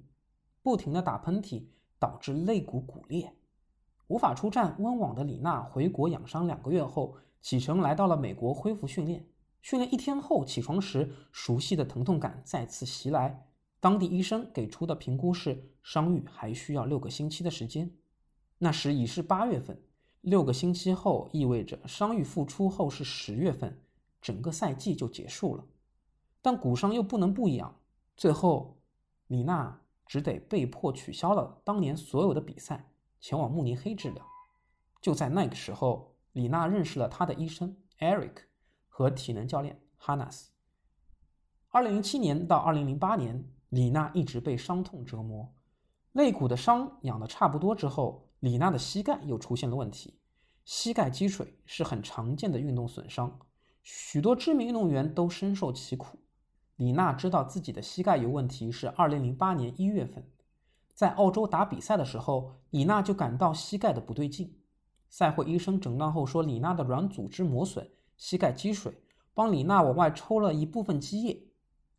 [0.63, 1.65] 不停的打喷嚏
[1.99, 3.33] 导致肋骨骨裂，
[4.09, 9.27] 无法出战温网的李娜回国养伤两个月后，启程来到了美国恢复训练。
[9.63, 13.47] 训练一天后起床时，熟悉的疼痛感再次袭来。
[13.81, 17.91] 当地医生给出的评估是伤愈还需要六个星期的时间。
[18.59, 19.81] 那时已是八月份，
[20.21, 23.81] 六个星期后意味着伤愈复出后是十月份，
[24.21, 25.65] 整个赛季就结束了。
[26.43, 27.75] 但骨伤又不能不养，
[28.17, 28.79] 最后
[29.27, 32.91] 李娜只得被迫取消了当年所有的比赛，
[33.21, 34.25] 前往慕尼黑治疗。
[35.01, 38.49] 就在那个时候，李娜认识了她的医生 Eric。
[38.91, 40.51] 和体能教练哈纳斯。
[41.69, 45.55] 二零零七年到二零零八年，李娜一直被伤痛折磨，
[46.11, 50.19] 肋骨的伤养的差不多之后，李娜的膝盖又出现了问题。
[50.65, 53.39] 膝盖积水是很常见的运动损伤，
[53.83, 56.19] 许多知名运动员都深受其苦。
[56.77, 60.25] 李娜知道自己的膝盖有问题是二零零八年一月份，
[60.95, 64.61] 在澳洲打比赛的时候，李娜就感到膝盖的不对劲。
[65.09, 67.91] 赛会医生诊断后说，李娜的软组织磨损。
[68.19, 68.93] 膝盖积水，
[69.33, 71.41] 帮李娜往外抽了一部分积液。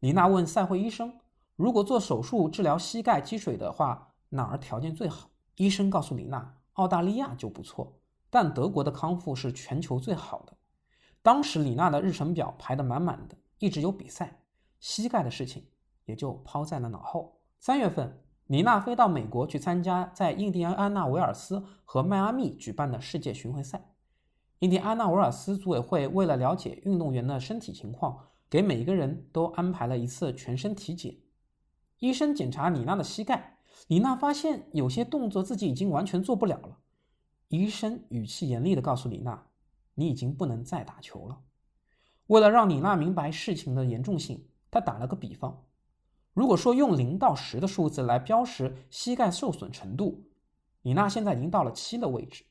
[0.02, 1.18] 李娜问赛会医生
[1.56, 5.30] ：“如果做手术治疗膝盖积水的话，哪儿条件最好？”
[5.60, 8.00] 医生告诉李娜：“澳大利亚就不错，
[8.30, 10.56] 但德国的康复是全球最好的。”
[11.22, 14.40] 当时李娜的日程表排得满满的，一直有比赛，
[14.80, 15.66] 膝盖的事情
[16.06, 17.42] 也就抛在了脑后。
[17.60, 23.92] 三月份，李娜飞到美国去参加在印第安纳维尔斯和迈阿密举办的世界巡回赛。
[24.60, 28.18] 印第安纳维尔斯组委会为了了解运动员的身体情况，
[28.50, 31.18] 给每一个人都安排了一次全身体检。
[31.98, 36.78] 医生检查李娜的膝盖，李娜发现有些动作自己已经完全做不了了。
[37.48, 39.48] 医生语气严厉地告诉李娜
[39.96, 41.40] ：“你已经不能再打球了。”
[42.28, 45.66] 为了让李娜明白事情的严重性，他打了个比方：
[46.34, 50.24] 如果说用零到十的数字来标识膝盖受损程度，
[50.84, 52.46] 李娜现在已经到了七的位置。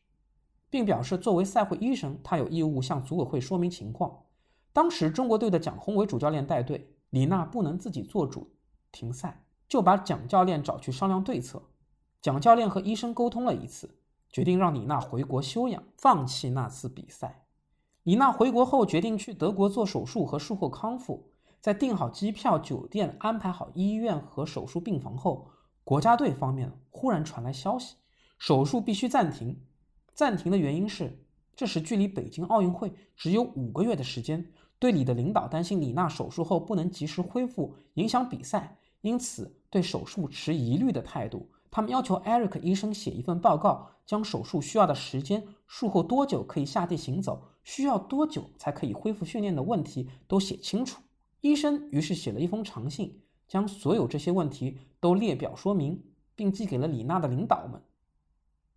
[0.71, 4.25] 并表示，作为赛会医生，他有义务向组委会说明情况。
[4.73, 8.51] 当时中国队的蒋宏伟主教练带队，李娜不能自己做主
[8.93, 11.63] 停赛，就把蒋教练找去商量对策。
[12.21, 13.99] 蒋教练和医生沟通了一次，
[14.31, 17.45] 决定让李娜回国休养，放弃那次比赛。
[18.03, 21.31] 李娜回国后，决定去德国做手术和术后康复。
[21.61, 25.51] 在订好机票、酒店、安排好医院和手术病房后，
[25.85, 27.97] 国家队方面忽然传来消息，
[28.39, 29.61] 手术必须暂停。
[30.15, 34.53] 暂停的原因是，这时距离北京奥运会只有五个月的时间。
[34.79, 41.49] 队里的领导担心李娜手术后不能及时恢复，影响比赛，因此对手术持疑虑的态度。
[41.71, 51.03] 他们要求艾瑞克医生写一份报告，将手术需要的时间、术后多久可以下地行走、需要多久才可以恢复训练的问题都写清楚。
[51.43, 56.03] 医生于是写了一封长信，将所有这些问题都列表说明，
[56.35, 57.81] 并寄给了李娜的领导们。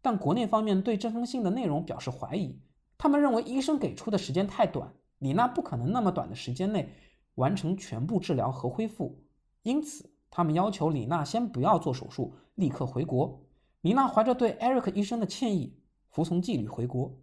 [0.01, 2.59] 但国内方面对这封信的内容表示怀疑，
[2.97, 6.93] 他们认为医生给出的时间太短，李娜不可能那么短的时间内
[7.36, 9.24] 完成全部治疗和恢复，
[9.64, 13.43] 因此他们要求李娜先不要做手术，立刻回国。
[13.82, 15.78] 李娜怀着对艾瑞克医生的歉意，
[16.09, 17.18] 服从纪律回国。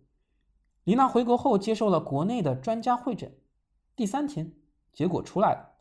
[0.85, 3.33] 李娜回国后接受了国内的专家会诊，
[3.95, 4.53] 第三天
[4.93, 5.75] 结果出来了，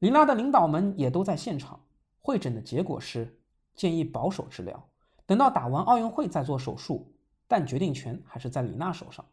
[0.00, 1.80] 李娜的领导们也都在现场。
[2.20, 3.40] 会诊的结果是
[3.74, 4.88] 建议保守治疗，
[5.24, 7.14] 等到打完奥运会再做手术，
[7.48, 9.24] 但决定权还是在李娜手上。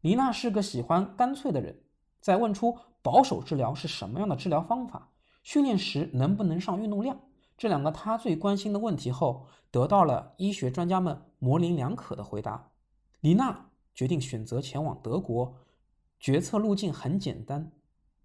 [0.00, 1.80] 李娜是个喜欢干脆的人，
[2.20, 5.08] 在问出保守治疗是什么样的治疗方法，
[5.46, 7.20] 训练时能不能上运动量
[7.56, 12.72] 这两个她最关心的问题后，得到了医学专家们模棱两可的回答。
[13.20, 13.70] 李娜。
[13.94, 15.56] 决定选择前往德国，
[16.20, 17.72] 决策路径很简单。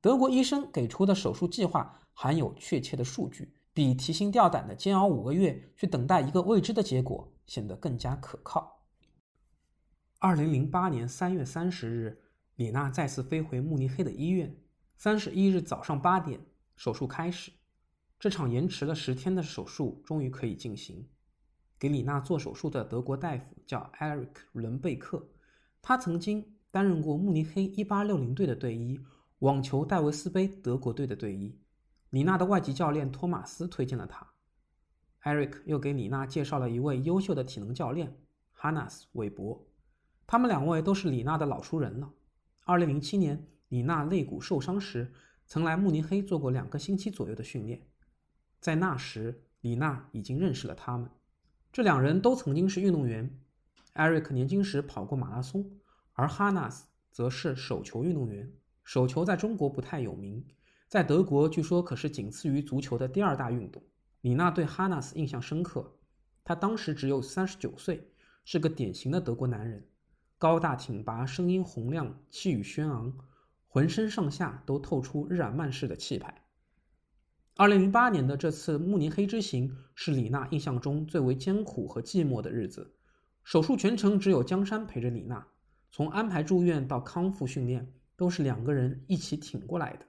[0.02, 8.82] 德国医生给出的手术计划含有确切的数据，比提心吊胆的煎熬五个月去等待一个未知的结果显得更加可靠。
[10.20, 12.22] 二零零八年三月三十日，
[12.58, 14.54] 李娜再次飞回慕尼黑的医院。
[14.98, 16.42] 三十一日早上八点，
[16.82, 17.52] 手术开始。
[18.20, 21.08] 这场延迟了十天的手术终于可以进行。
[21.78, 25.24] 给李娜做手术的德国大夫叫艾瑞克·伦贝克。
[25.80, 29.00] 他曾经担任过慕尼黑1860队的队医，
[29.40, 31.56] 网球戴维斯杯德国队的队医。
[32.10, 34.28] 李娜的外籍教练托马斯推荐了他。
[35.20, 38.18] 艾瑞克又给李娜介绍了一位优秀的体能教练
[38.54, 39.68] 哈纳斯·韦伯。
[40.26, 42.12] 他们两位都是李娜的老熟人了。
[42.66, 45.14] 2007年，李娜肋骨受伤时，
[45.52, 47.82] 曾来慕尼黑做过两个星期左右的训练。
[48.62, 51.10] 在那时，李娜已经认识了他们。
[51.74, 53.38] 这两人都曾经是运动员。
[53.92, 55.70] 艾瑞克年轻时跑过马拉松，
[56.14, 58.50] 而哈纳斯则是手球运动员。
[58.86, 60.42] 手球在中国不太有名，
[60.88, 63.84] 在德国据说可是仅次于足球的第二大运动。
[64.22, 65.98] 李娜对哈纳斯印象深刻，
[66.46, 68.10] 他当时只有三十九岁，
[68.46, 69.86] 是个典型的德国男人，
[70.38, 73.14] 高大挺拔，声音洪亮，气宇轩昂，
[73.74, 76.44] 浑身上下都透出日耳曼式的气派。
[77.56, 82.94] 二零零八年的这次慕尼黑之行，是李娜印象中最为艰苦和寂寞的日子。
[83.46, 85.48] 手术全程只有江山陪着李娜，
[85.90, 90.06] 从安排住院到康复训练都是两个人一起挺过来的。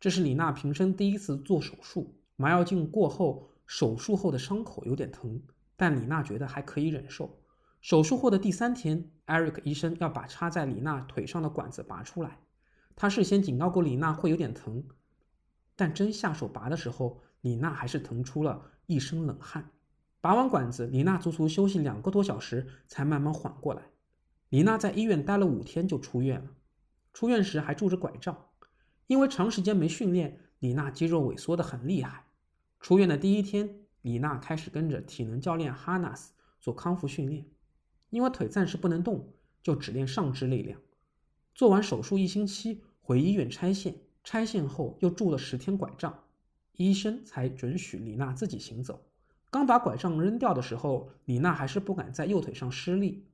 [0.00, 5.40] 这是李娜平生第一次做手术，麻药镜过后，手术后的伤口有点疼，
[5.76, 7.38] 但李娜觉得还可以忍受。
[7.80, 12.40] 手术后的第三天，艾瑞克医生要把插在李娜腿上的管子拔出来，
[12.96, 14.82] 他事先警告过李娜会有点疼，
[15.76, 19.70] 但真下手拔的时候，李娜还是疼出了一身冷汗。
[20.22, 23.82] 拔完管子，李娜足足休息两个多小时，才慢慢缓过来。
[24.48, 26.50] 李娜在医院待了五天就出院了，
[27.12, 28.46] 出院时还拄着拐杖，
[29.06, 32.24] 因为长时间没训练，李娜肌肉萎缩的很厉害。
[32.80, 37.46] 出院的第一天，李娜开始跟着体能教练哈纳斯做康复训练，
[38.08, 40.80] 因为腿暂时不能动，就只练上肢力量。
[41.54, 43.94] 做完手术一星期，回医院拆线，
[44.24, 46.24] 拆线后又拄了十天拐杖，
[46.72, 49.00] 医生才准许李娜自己行走。
[49.48, 53.24] 刚把拐杖扔掉的时候，李娜还是不敢在右腿上施力。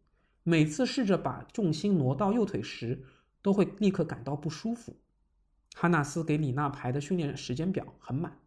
[0.42, 3.02] 每次试着把重心挪到右腿时，
[3.40, 4.94] 都会立刻感到不舒服。
[5.74, 8.38] 哈纳斯给李娜排的训练时间表很满。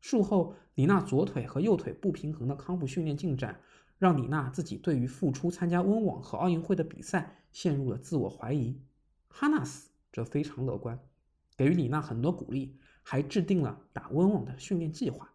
[0.00, 3.60] 术后，李娜左腿和右腿不平衡的康复训练进展，
[3.96, 8.76] 让李娜自己对于复出参加温网和奥运会的比赛陷入了自我怀疑。
[9.28, 10.98] 哈纳斯这非常乐观，
[11.56, 15.30] 给予李娜很多鼓励，还制定了打温网的训练计划。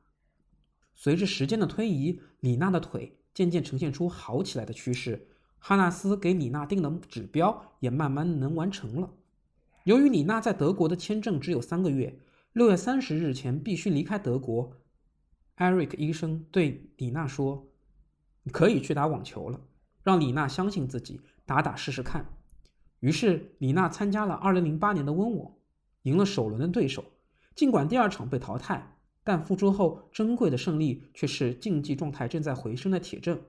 [0.94, 5.28] 随着时间的推移，李娜的腿渐渐呈现出好起来的趋势。
[5.58, 9.14] 哈纳斯给李娜定的指标也慢慢能完成了。
[9.86, 12.20] 由于李娜在德国的签证只有三个月，
[12.52, 14.78] 六月三十日前必须离开德国。
[15.56, 17.70] 艾瑞克医生对李娜说
[18.52, 19.62] ：“可以去打网球了。”
[20.04, 22.26] 让李娜相信自己，打打试试看。
[23.04, 25.52] 于是李娜参加了二零零八年的温网，
[26.04, 27.04] 赢了首轮的对手，
[27.54, 28.96] 尽管第二场被淘汰。
[29.26, 33.42] 但复出后珍贵的胜利却是竞技状态正在回升的铁证。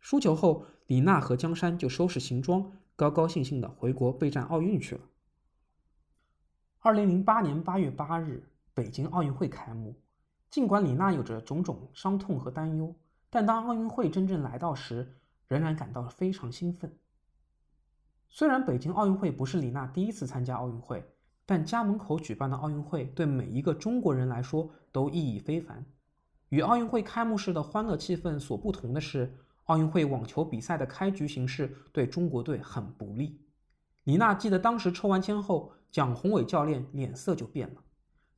[0.00, 5.02] 输球后，李娜和江山就收拾行装，高高兴兴的回国备战奥运去了。
[6.80, 9.94] 二零零八年八月八日，北京奥运会开幕。
[10.50, 12.92] 尽管李娜有着种种伤痛和担忧，
[13.30, 16.92] 但当奥运会真正来到时，仍然感到非常兴奋。
[18.28, 21.04] 虽然北京奥运会不是李娜第一次参加奥运会。
[21.48, 25.86] 但家门口举办的奥运会对每一个中国人来说都意义非凡。
[26.48, 29.32] 与奥运会开幕式的欢乐气氛所不同的是，
[29.66, 33.40] 奥运会网球比赛的开局形势对中国队很不利。
[34.02, 37.80] 李娜记得当时抽完签后，蒋宏伟教练脸色就变了。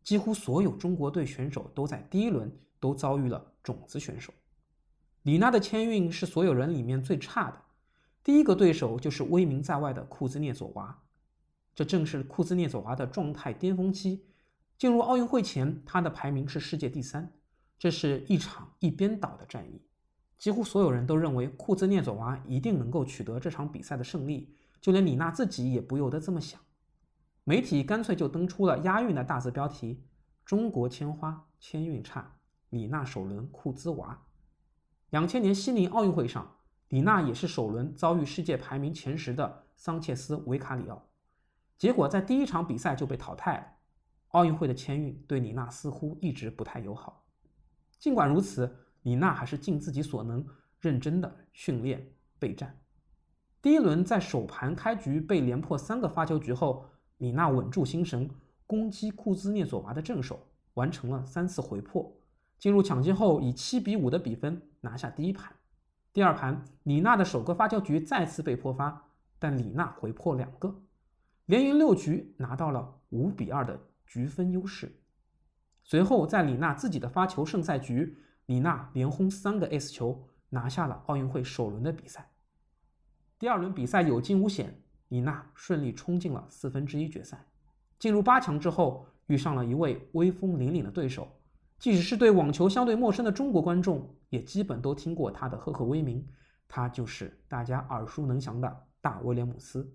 [0.05, 4.35] 几乎所有中国队选手都在第一轮都遭遇了种子选手。
[5.23, 7.59] 李娜的签运是所有人里面最差的，
[8.29, 11.01] 第一个对手就是威名在外的库兹涅佐娃。
[11.75, 14.27] 这正是库兹涅佐娃的状态巅峰期。
[14.77, 17.33] 进入奥运会前，他的排名是世界第三。
[17.79, 19.81] 这是一场一边倒的战役，
[20.37, 24.55] 几乎所有人都认为库兹涅佐娃一定能够取得这场比赛的胜利。
[24.79, 26.61] 就连李娜自己也不由得这么想。
[27.45, 30.05] 媒体干脆就登出了押韵的大字标题
[30.45, 32.37] ：“中国千花千韵差，
[32.69, 34.27] 李娜首轮库兹娃。”
[35.09, 36.58] 两千年悉尼奥运会上，
[36.89, 41.07] 李娜也是首轮遭遇世界排名前十的桑切斯维卡里奥，
[41.77, 43.67] 结果在第一场比赛就被淘汰了。
[44.29, 47.25] 奥运会的签运对李娜似乎一直不太友好。
[47.99, 50.47] 尽管如此，李娜还是尽自己所能，
[50.81, 52.79] 认真的训练备战。
[53.61, 56.87] 第一轮在首盘开局被连破三个发球局后，
[57.19, 58.31] 李娜稳住心神，
[58.67, 60.41] 攻击库兹涅佐娃的正手，
[60.75, 62.11] 完成了三次回破。
[62.59, 65.53] 进入抢七后，以七比五的比分拿下第一盘。
[66.13, 70.83] 第二盘，李娜的首个发球局再次被破发，但李娜回破两个，
[71.47, 75.01] 连赢六局，拿到了五比二的局分优势。
[75.85, 82.31] 随后，在李娜自己的发球胜赛局，李娜连轰三个 S 球，拿下了奥运会首轮的比赛。
[83.39, 87.47] 第二轮比赛有惊无险，李娜顺利冲进了四分之一决赛。
[87.99, 91.29] 进入八强之后，遇上了一位威风凛凛的对手。
[91.79, 96.27] 即使是对网球相对陌生的中国观众，也基本都听过他的赫赫威名。
[96.67, 99.91] 他就是大家耳熟能详的大威廉姆斯。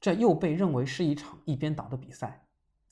[0.00, 2.44] 这又被认为是一场一边倒的比赛。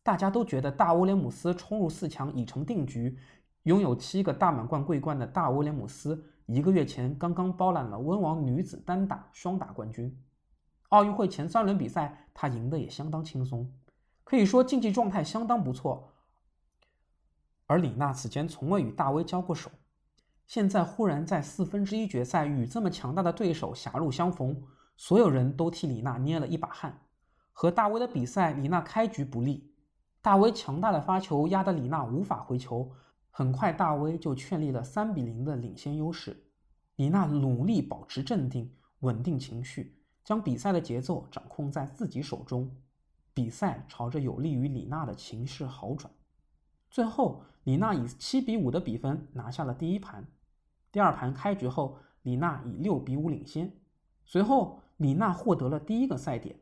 [0.02, 3.16] 大家都觉得大威廉姆斯冲入四强已成定局。
[3.64, 10.18] 拥有七个大满贯桂冠的大威廉姆斯，一个月前刚刚包揽了温网女子单打、双打冠军。
[10.88, 13.70] 奥运会前三轮比赛，他赢得也相当轻松，
[14.24, 16.09] 可以说竞技状态相当不错。
[17.70, 19.70] 而李娜此前从未与大威交过手，
[20.48, 24.60] 现在忽然在四分之一决赛与这么强大的对手狭路相逢，
[24.96, 27.00] 所有人都替李娜捏了一把汗。
[27.52, 29.72] 和大威的比赛，李娜开局不利，
[30.20, 32.90] 大威强大的发球压得李娜无法回球，
[33.30, 36.36] 很快大威就确立了三比零的领先优势。
[36.96, 38.68] 李娜努力保持镇定，
[38.98, 42.68] 稳定情绪，将比赛的节奏掌控在自己手中，
[43.32, 46.12] 比赛朝着有利于李娜的情势好转。
[46.90, 50.26] 最后，李娜以七比五的比分拿下了第一盘。
[50.90, 53.72] 第二盘开局后，李娜以六比五领先。
[54.24, 56.56] 随后，李娜获得了第一个赛点。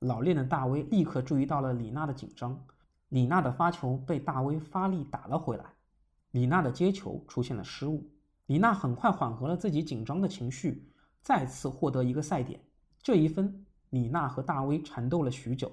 [0.00, 2.66] 老练的大威立刻注意到了李娜的紧张，
[3.08, 5.64] 李娜的发球被大威发力打了回来，
[6.32, 8.10] 李娜的接球出现了失误。
[8.46, 12.60] 李娜很快缓和了自己紧张的情绪，再次获得一个赛点。
[13.02, 15.72] 这一分，李娜和大威缠斗了许久，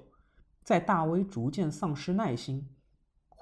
[0.63, 2.69] 在大威逐渐丧失耐心。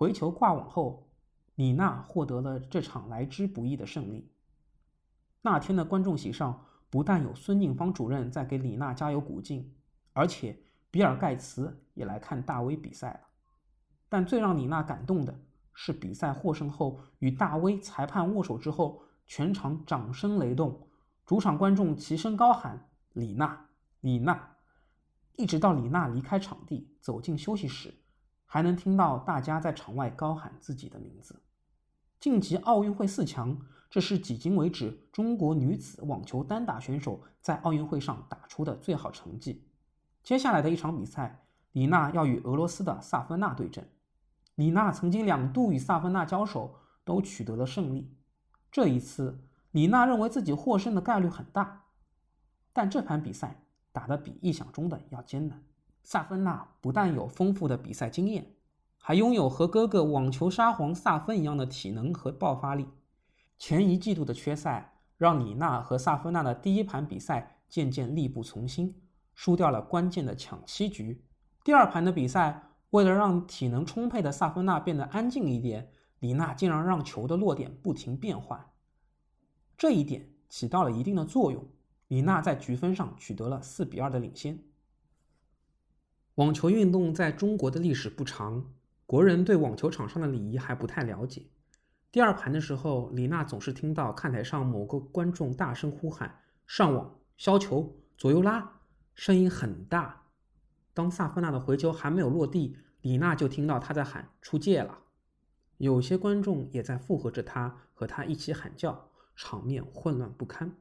[0.02, 1.12] 回球挂网后，
[1.54, 4.32] 李娜获得了这场来之不易的胜利。
[5.44, 9.76] 那天的观众席上，不但有孙宁芳主任在给李娜加油鼓劲，
[10.14, 10.58] 而且
[10.90, 13.20] 比尔盖茨也来看大威比赛了。
[14.10, 15.40] 但最让李娜感动的
[15.76, 20.88] 是，比赛获胜后与大威裁判握手之后，全场掌声雷动，
[21.28, 23.68] 主场观众齐声高喊“李娜，
[24.00, 24.56] 李娜”，
[25.38, 27.94] 一直到李娜离开场地走进休息室。
[28.54, 31.42] 还能听到大家在场外高喊自己的名字。
[32.20, 33.58] 晋级奥运会四强，
[33.90, 39.66] 这是迄今为止中国女子网球单打选手在奥运会上打出的最好成绩。
[40.22, 43.90] 接下来的一场比赛，李娜要与俄罗斯的萨芬娜对阵。
[44.56, 46.76] 李娜曾经两度与萨芬娜交手，
[47.06, 48.14] 都取得了胜利。
[48.70, 51.86] 这一次，李娜认为自己获胜的概率很大，
[52.74, 55.64] 但这盘比赛打得比意想中的要艰难。
[56.04, 58.56] 萨芬娜不但有丰富的比赛经验，
[58.98, 62.88] 还拥有和哥哥网球沙皇萨芬一样的体能和爆发力。
[63.58, 69.02] 前一季度的缺赛让李娜和萨芬娜的第一盘比赛渐渐力不从心，
[69.34, 71.24] 输掉了关键的抢七局。
[71.64, 78.72] 第二盘的比赛，为了让体能充沛的萨芬娜变得安静一点，李娜竟然让球的落点不停变换，
[79.78, 81.64] 这一点起到了一定的作用。
[82.08, 84.58] 李娜在局分上取得了四比二的领先。
[86.36, 88.72] 网球运动在中国的历史不长，
[89.06, 91.48] 国人对网球场上的礼仪还不太了解。
[92.10, 98.80] 第二盘的时候，李娜总是听到看台上某个观众大声呼喊“上网削球，左右拉”，
[99.14, 100.24] 声音很大。
[100.94, 105.00] 当萨芬娜的回球还没有落地，李娜就听到他在喊“出界了”。
[105.80, 110.72] 有些观众也在附和着他，和他一起喊叫，场面混乱不堪。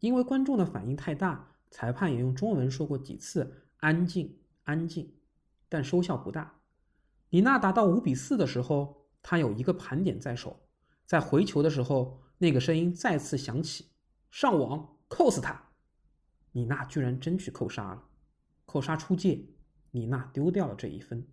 [0.00, 4.38] 因为观众的反应太大，裁判也用中文说过几次“安静”。
[4.66, 5.12] 安静，
[5.68, 6.60] 但收效不大。
[7.30, 10.68] 李娜达到五比四的时候，她有一个盘点在手，
[11.04, 13.92] 在回球的时候，那个声音再次响起
[14.30, 15.70] ：“上网，扣死他！”
[16.52, 18.04] 李娜居然真去扣杀了，
[18.64, 19.44] 扣杀出界，
[19.92, 21.26] 李娜丢掉了这一分。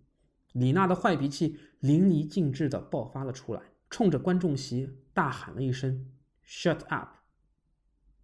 [0.52, 6.12] 李娜的坏脾气淋漓尽致地爆发了出来，冲着观众席大喊了一声
[6.46, 7.16] “shut up”，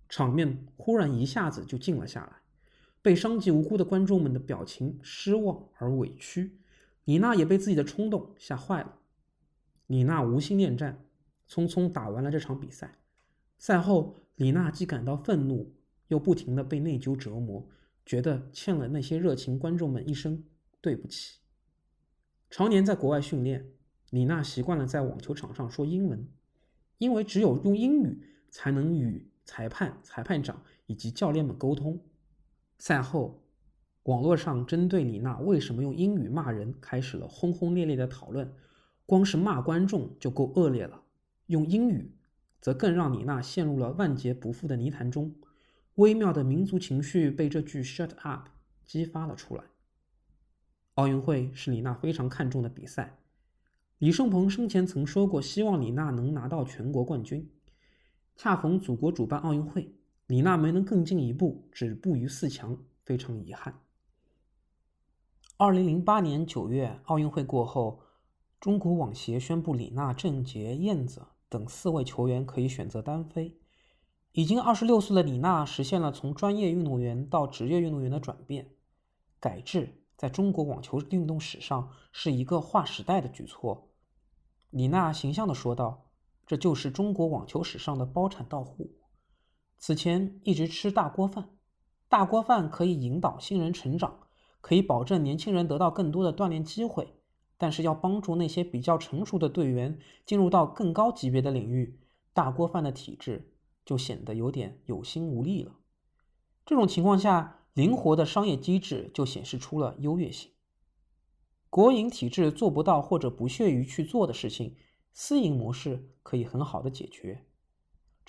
[0.09, 2.40] 场面忽然一下子就静了下来。
[3.03, 6.59] 被伤及无辜的观众们的表情失望而委屈，
[7.05, 8.99] 李娜也被自己的冲动吓坏了。
[9.87, 11.05] 李娜无心恋战，
[11.49, 12.99] 匆匆打完了这场比赛。
[13.59, 15.75] 赛后，李娜既感到愤怒，
[16.09, 17.67] 又不停地被内疚折磨，
[18.05, 20.45] 觉得欠了那些热情观众们一声
[20.81, 21.39] 对不起。
[22.51, 23.73] 常年在国外训练，
[24.11, 26.29] 李娜习惯了在网球场上说英文，
[26.99, 32.01] 因为只有用英语才能与裁判、裁判长以及教练们沟通。
[32.81, 33.45] 赛后，
[34.05, 38.53] 网络上针对李娜为什么用英语骂人开始了轰轰烈烈的讨论。
[39.05, 41.03] 光是骂观众就够恶劣了，
[41.47, 42.17] 用英语。
[42.59, 45.35] 则更让李娜陷入了万劫不复的泥潭中，
[45.97, 48.49] 微妙的民族情绪被这句 “shut up”
[48.85, 49.65] 激发了出来。
[50.95, 53.19] 奥运会是李娜非常看重的比赛，
[53.99, 57.51] 李胜鹏生前曾说过，希望李娜能拿到全国冠军。
[58.37, 59.95] 恰逢祖国主办奥运会，
[60.31, 63.81] 李娜没能更进一步，止步于四强，非常遗憾。
[65.57, 68.01] 二零零八年九月，奥运会过后，
[68.61, 71.27] 中国网协宣布李娜、郑洁、燕子。
[71.49, 73.59] 等四位球员可以选择单飞。
[74.31, 78.71] 已经二十六岁的李娜实现了从专业运动员到职业运动员的转变，
[79.41, 83.91] 改制在中国网球运动史上是一个划时代的举措。
[84.71, 86.13] 李娜形象地说道
[86.47, 88.93] ：“这就是中国网球史上的包产到户。
[89.81, 91.49] 此前一直吃大锅饭，
[92.09, 94.21] 大锅饭可以引导新人成长，
[94.61, 97.15] 可以保证年轻人得到更多的锻炼机会。”
[97.57, 102.01] 但是要帮助那些比较成熟的队员进入到更高级别的领域，
[102.33, 103.53] 大锅饭的体制
[103.85, 105.77] 就显得有点有心无力了。
[106.65, 110.51] 这种情况下，灵活的商业机制就显示出了优越性。
[111.69, 114.77] 国营体制做不到或者不屑于去做的事情，
[115.13, 117.45] 私营模式可以很好的解决。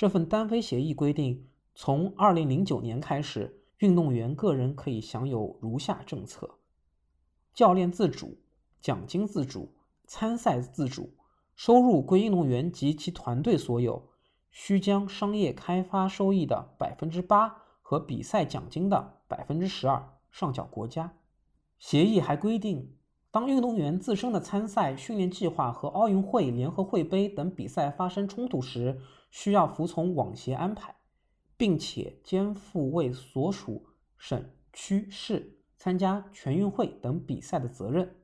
[0.01, 1.45] 这份单飞协议规定，
[1.75, 6.57] 从二零零九年开始，运动员个人可以享有如下政策：
[7.53, 8.39] 教练自主。
[8.79, 9.75] 奖金自主，
[10.07, 11.13] 参赛自主，
[11.55, 14.09] 收入归运动员及其团队所有，
[14.49, 21.15] 需将商业开发收益的百分之八和比赛奖金的百分之十二上缴国家。
[21.77, 22.95] 协议还规定，
[23.31, 30.93] 当运动员自身的参赛训练计划和奥运会、联合会杯等比赛发生冲突时，需要服从网协安排，
[31.55, 33.85] 并且肩负为所属
[34.17, 38.17] 省区市参加全运会等比赛的责任。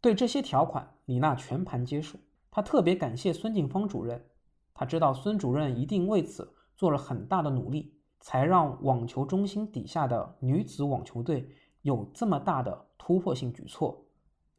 [0.00, 2.18] 对这些条款，李娜全盘接受。
[2.50, 4.24] 她特别感谢孙静芳主任，
[4.72, 11.50] 她知道孙主任一定为此做了很大的努力，才让网球中心底下的女子网球队
[11.82, 14.05] 有这么大的突破性举措。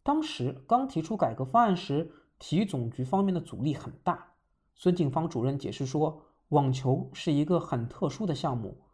[0.08, 4.36] 当时刚提出改革方案时，体育总局方面的阻力很大。
[4.74, 8.86] 孙静芳主任解释说，网球是一个很特殊的项目。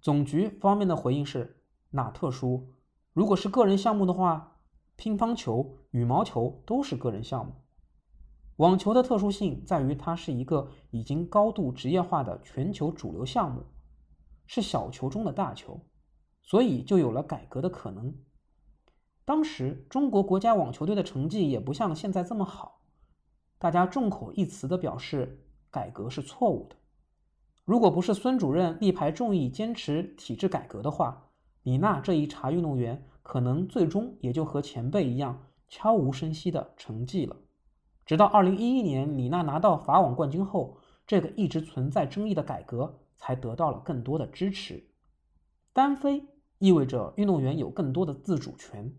[0.00, 2.72] 总局方面的回应是：哪特殊？
[3.12, 4.52] 如果是个人项目的话。
[4.96, 7.52] 乒乓球、羽毛球都是个人项目。
[8.56, 13.64] 网球的特殊性在于，它是一个已经高度职业化的全球主流项目，
[14.46, 15.84] 是小球中的大球，
[16.42, 18.14] 所以就有了改革的可能。
[19.24, 22.80] 当时中国国家网球队的成绩也不像现在这么好，
[23.58, 26.76] 大家众口一词的表示改革是错误的。
[27.64, 31.30] 如果不是孙主任力排众议坚持体制改革的话，
[31.62, 33.06] 李娜这一茬运动员。
[33.24, 37.34] 可能最终也就和前辈一样悄无声息的沉寂了。
[38.04, 44.90] 直到二零一一年李娜拿到法网冠军后，这个一直存在争议的改革才得到了更多的支持。
[45.72, 46.22] 单飞
[46.58, 48.94] 意味着运动员有更多的自主权，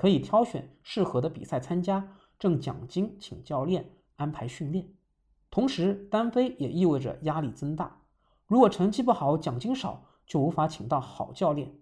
[0.00, 4.88] 可以挑选适合的比赛参加，挣奖金，请教练安排训练。
[5.50, 8.00] 同时，单飞也意味着压力增大。
[8.46, 11.74] 如果成绩不好，奖金少，就无法请到好教练。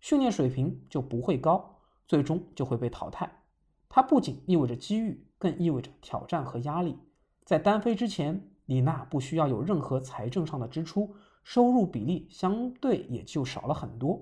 [0.00, 3.44] 训练水平就不会高，最终就会被淘汰。
[3.88, 6.98] 它不仅意味着机遇，更意味着挑战和压力。
[7.44, 14.20] 在单飞之前，李娜不需要有任何财政上的支出，收入比例相对也就少了很多，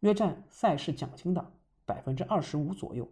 [0.00, 1.52] 约占赛事奖金的
[1.88, 3.08] 百分之二十五左右。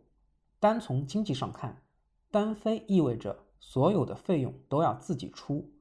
[0.60, 1.82] 单从经济上看，
[2.30, 5.72] 单飞意味着所有的费用都要自己出，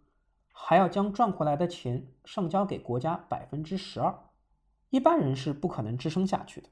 [0.53, 4.17] 还要将赚回来的钱上交给国家百分之十二。
[4.89, 6.69] 一般人是不可能支撑下去的。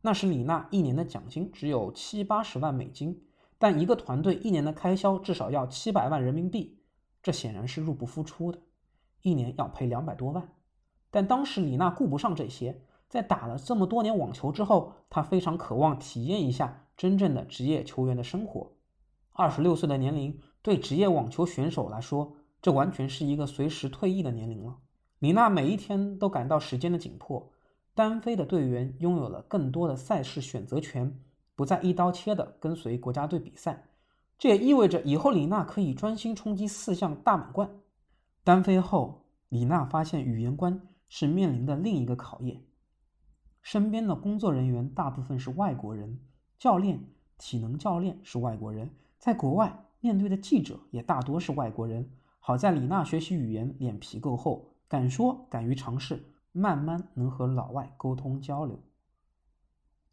[0.00, 3.22] 那时李娜一年的奖金只有七八十万美金，
[3.58, 6.78] 但一个团队一年的开销至少要七百万人民币，
[7.22, 8.58] 这显然是入不敷出的，
[9.22, 10.48] 一年要赔两百多万。
[11.10, 12.82] 但当时李娜顾不上这些，
[13.14, 18.72] 在打了这么多年网球之后，他非常渴望体验一下真正的职业球员的生活。
[19.30, 24.76] 二十六岁的年龄对职业网球选手来说，这完全是一个随时退役的年龄了。
[25.20, 27.52] 李娜每一天都感到时间的紧迫，
[27.94, 31.16] 单飞的队员拥有了更多的赛事选择权，
[31.54, 33.84] 不再一刀切的跟随国家队比赛。
[34.36, 37.70] 这也意味着以后李娜可以专心冲击四项大满贯。
[38.42, 42.60] 单飞后，李娜发现语言关是面临的另一个考验。
[43.64, 46.20] 身边的工作人员大部分是外国人，
[46.56, 47.02] 教练、
[47.36, 48.88] 体能教练是外国人，
[49.18, 52.08] 在国外面对的记者也大多是外国人。
[52.38, 58.78] 好在李娜学习语言，脸皮够厚，敢说敢于尝试，慢慢能和老外沟通交流。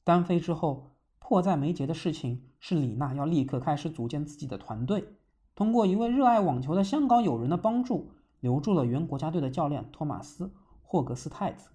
[0.03, 0.87] 单飞之后。
[1.23, 5.07] 迫在眉睫的事情是，李娜要立刻开始组建自己的团队。
[5.55, 10.47] 通过一位热爱网球的香港友人的帮助，留住了原国家队的教练托马斯·
[10.81, 11.69] 霍格斯泰子，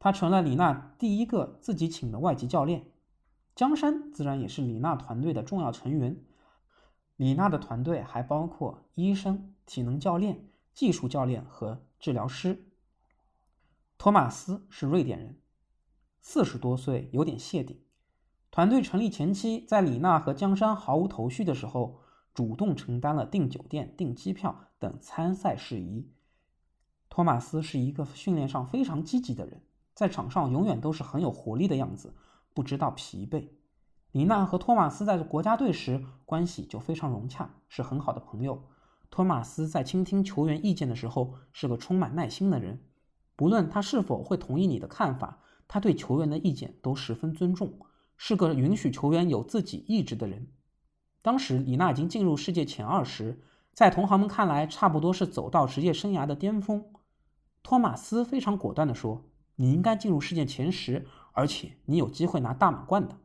[0.00, 2.90] 他成了李娜第一个自己请的外籍教练。
[3.54, 6.24] 江山自然也是李娜团队的重要成员。
[7.16, 12.66] 李娜的团队还包括医生、体能教练、技术教练和治疗师。
[13.98, 15.38] 托马斯是瑞典人，
[16.22, 17.78] 四十多岁，有点谢顶。
[18.50, 22.00] 团队成立前期，在李娜和江山毫无头绪的时候，
[22.32, 26.10] 主动承担了订酒店、订机票等参赛事宜。
[27.10, 29.62] 托马斯是一个训练上非常积极的人，
[30.00, 32.14] 在场上永远都是很有活力的样子，
[32.54, 33.50] 不知道疲惫。
[34.12, 38.64] 李娜和托马斯在国家队时关系就非常融洽，是很好的朋友。
[39.10, 42.82] 托马斯在倾听球员意见的时候是个充满耐心的人，
[43.36, 47.78] 不论他是否会同意你的看法，他对球员的意见都十分尊重。
[48.16, 50.48] 是个允许球员有自己意志的人。
[51.20, 53.42] 当时李娜已经进入世界前二十，
[53.74, 56.86] 在同行们看来，差不多是走到职业生涯的巅峰。
[57.62, 59.26] 托马斯非常果断地说
[59.60, 63.18] ：“你应该进入世界前十，而且你有机会拿大满贯的。”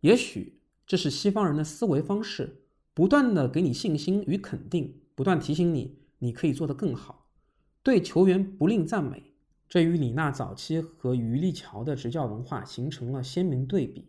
[0.00, 2.62] 也许这是西方人的思维方式，
[2.94, 7.26] 不断的给你信心与肯定，不断提醒你你可以做得更好，
[7.82, 9.34] 对球员不吝赞美。
[9.68, 14.08] 这与李娜早期和余立桥的执教文化形成了鲜明对比。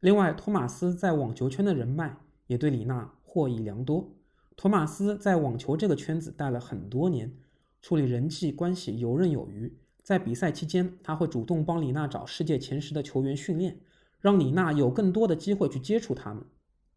[0.00, 2.16] 另外，托马斯在网球圈的人脉
[2.46, 4.10] 也对李娜获益良多。
[4.56, 7.34] 托马斯在网球这个圈子待了很多年，
[7.82, 9.76] 处理人际关系游刃有余。
[10.10, 13.78] 在比赛期间，他会主动帮李娜找世界前十的球员训练，
[14.18, 16.44] 让李娜有更多的机会去接触他们。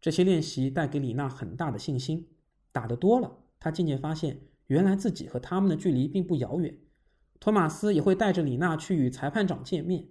[0.00, 2.26] 这些练习带给李娜很大的信心。
[2.72, 6.76] 打得多了，他渐渐发现，原来自己和他们的距离并不遥远。
[7.38, 10.08] 托马斯也会带着李娜去与裁判长见面。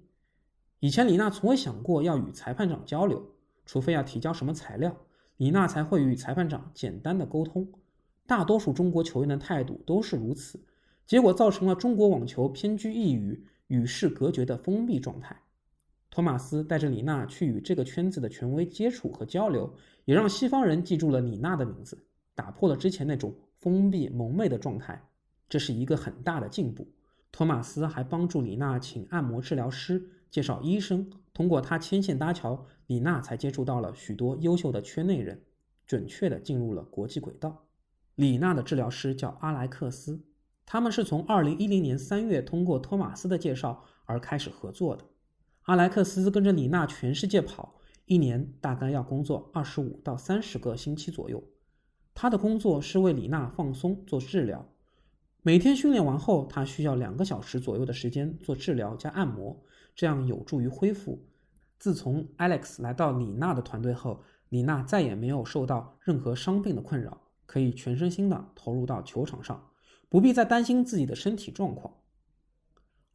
[0.80, 3.22] 以前李娜从未想过要与裁判长交流，
[3.66, 4.96] 除非要提交什么材料，
[5.36, 7.70] 李娜才会与裁判长简单的沟通。
[8.26, 10.58] 大多数中国球员的态度都是如此，
[11.06, 15.40] 结果造成了中国网球偏居一隅、与世隔绝的封闭状态。
[16.10, 19.74] 托马斯带着李娜去与这个圈子的权威接触和交流，
[20.06, 25.02] 也让西方人记住了李娜的名字，打破了之前那种封闭蒙昧的状态，
[25.50, 26.88] 这是一个很大的进步。
[27.32, 30.10] 托马斯还帮助李娜请按摩治疗师。
[30.30, 35.40] 介绍医生，通过他牵线搭桥，李娜才接触到了许多优秀的圈内人，
[35.86, 37.66] 准确的进入了国际轨道。
[38.16, 40.20] 李娜的治疗师叫阿莱克斯，
[40.66, 45.06] 他们是从二零一零年三月通过托马斯的介绍而开始合作的。
[45.64, 51.44] 阿莱克斯跟着李娜全世界跑，一年大概要工作二十五到三十个星期左右。
[52.14, 54.68] 他的工作是为李娜放松做治疗，
[55.42, 59.64] 每天训练完后，他需要两个小时左右的时间做治疗加按摩。
[59.96, 61.24] 这样有助于恢复。
[61.78, 69.70] 自从 Alex 来到李娜的团队后，李娜再也没有受到任何伤病的困扰，可以全身心的投入到球场上，
[70.14, 71.96] 不必再担心自己的身体状况。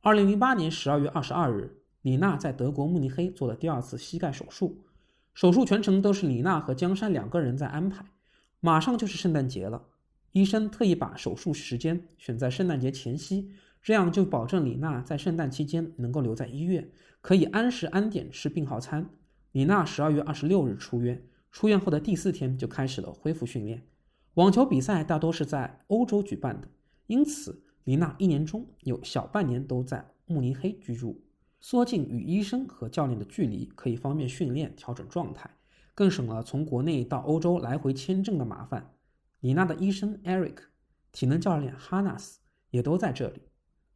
[0.01, 4.79] 二零零八年十二月二十二日，李娜在德国慕尼黑做了第二次膝盖手术，
[5.33, 8.05] 手术全程都是李娜和江山两个人在安排。
[8.59, 9.85] 马上就是圣诞节了，
[10.33, 13.53] 医生特意把手术时间选在圣诞节前夕。
[13.81, 16.91] 这样就保证李娜在圣诞期间能够留在医院，
[17.21, 19.09] 可以按时按点吃病号餐。
[19.53, 21.23] 李娜十二月二十六日出院，
[21.53, 23.85] 出院后的第四天就开始了恢复训练。
[24.35, 26.67] 网球比赛大多是在欧洲举办的，
[27.09, 31.21] 因此李娜一年中有小半年都在慕尼黑居住，
[31.59, 35.51] 缩近与医生和教练的距离，可以方便训练、调整状态，
[35.95, 38.95] 更省了从国内到欧洲来回签证的麻烦。
[39.41, 40.59] 李娜的医生 Eric、
[41.11, 42.37] 体能教练 Hannas
[42.71, 43.41] 也都在这里。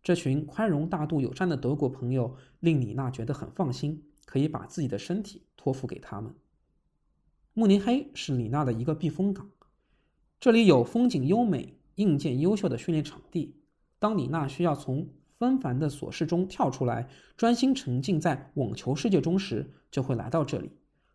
[0.02, 6.34] 这群宽容大度友善的德国朋友令李娜觉得很放心，可以把自己的身体托付给他们。
[7.52, 9.50] 慕尼黑是李娜的一个避风港，
[10.40, 13.56] 这里有风景优美、硬件优秀的训练场地。
[13.98, 20.70] 当李娜需要从纷繁的琐事中跳出来，专心沉浸在网球世界中时，就会来到这里。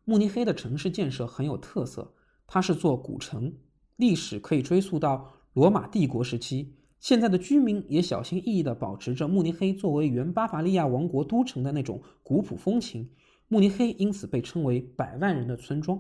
[0.06, 2.14] 慕尼黑的城市建设很有特色，
[2.46, 3.54] 它是座古城，
[3.98, 6.76] 历史可以追溯到罗马帝国时期。
[7.00, 13.10] 现在的居民也小心翼翼地保持着慕尼黑作为原巴伐利亚王国都城的那种古朴风情。
[13.50, 16.00] 慕尼黑因此被称为“百万人的村庄”。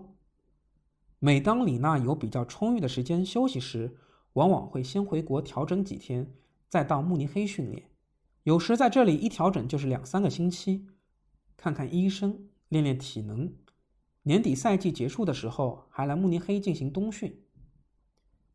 [1.20, 3.96] 每当李娜有比较充裕的时间休息时，
[4.38, 6.32] 往往会先回国调整几天，
[6.70, 7.90] 再到慕尼黑训练。
[8.44, 10.86] 有时在这里一调整就是两三个星期，
[11.58, 13.52] 看看医生，练练体能。
[14.22, 17.42] 年底赛季结束的时候，还来慕尼黑进行冬训。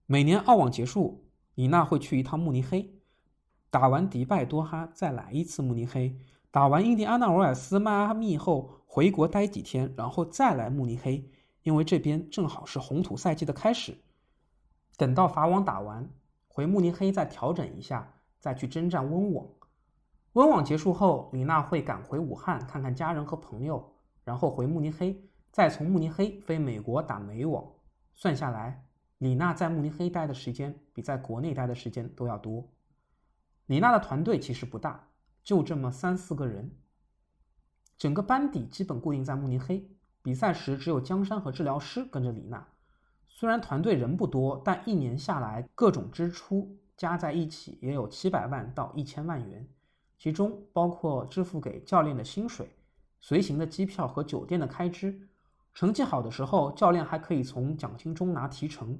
[0.07, 1.25] 每年澳网结束。
[1.57, 2.95] 李娜会去一趟慕尼黑，
[3.69, 6.17] 打完迪拜、多哈，再来一次慕尼黑；
[6.51, 11.29] 打完印第安纳维尔斯、迈阿密后，回国待几天，然后再来慕尼黑，
[11.65, 13.99] 因为这边正好是红土赛季的开始。
[15.03, 16.09] 等到法网打完，
[16.47, 19.45] 回慕尼黑再调整一下，再去征战温网。
[20.35, 27.69] 温网结束后，李娜会赶回武汉看看家人和朋友，然后回慕尼黑，再从慕尼黑飞美国打美网。
[28.15, 28.87] 算下来。
[29.19, 32.69] 李娜在慕尼黑待的时间比在国内待的时间都要多。
[33.67, 35.09] 李娜的团队其实不大，
[35.43, 36.77] 就这么三四个人。
[37.99, 39.91] 整个班底基本固定在慕尼黑，
[40.23, 42.69] 比赛时只有江山和治疗师跟着李娜。
[43.35, 49.67] 虽然团队人不多，但一年下来各种支出加在一起也有七百万到一千万元，
[50.19, 52.69] 其中包括支付给教练的薪水、
[53.21, 55.29] 随行的机票和酒店的开支。
[55.75, 58.97] 成绩好的时候，教练还可以从奖金中拿提成。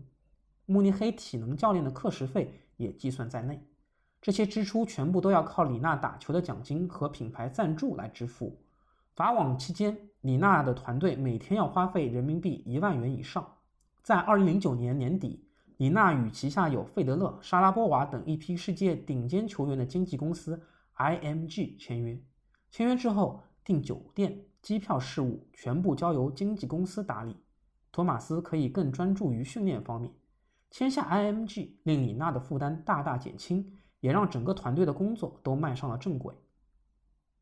[0.65, 3.63] 慕尼黑体能教练的课时费也计算在内，
[4.21, 8.59] 这些支出全部都要靠李娜打球的奖金和品牌赞助来支付。
[9.15, 13.47] 法网期间，李娜的团队每天要花费人民币一万元以上。
[14.03, 15.45] 在二零零九年年底，
[15.77, 20.61] 李娜与旗下有费德勒、莎拉波娃等一批世界顶尖球员的经纪公司
[20.97, 22.21] IMG 签约。
[22.69, 27.37] 签约之后，订酒店、机票事务全部交由经纪公司打理，
[27.93, 30.13] 托马斯可以更专注于训练方面。
[30.69, 36.35] 签下 IMG 令李娜的负担大大减轻，也让整个团队的工作都迈上了正轨。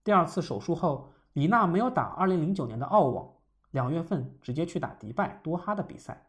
[0.05, 3.33] 第二次手术后，李娜没有打2009年的澳网，
[3.71, 6.27] 两月份直接去打迪拜、多哈的比赛，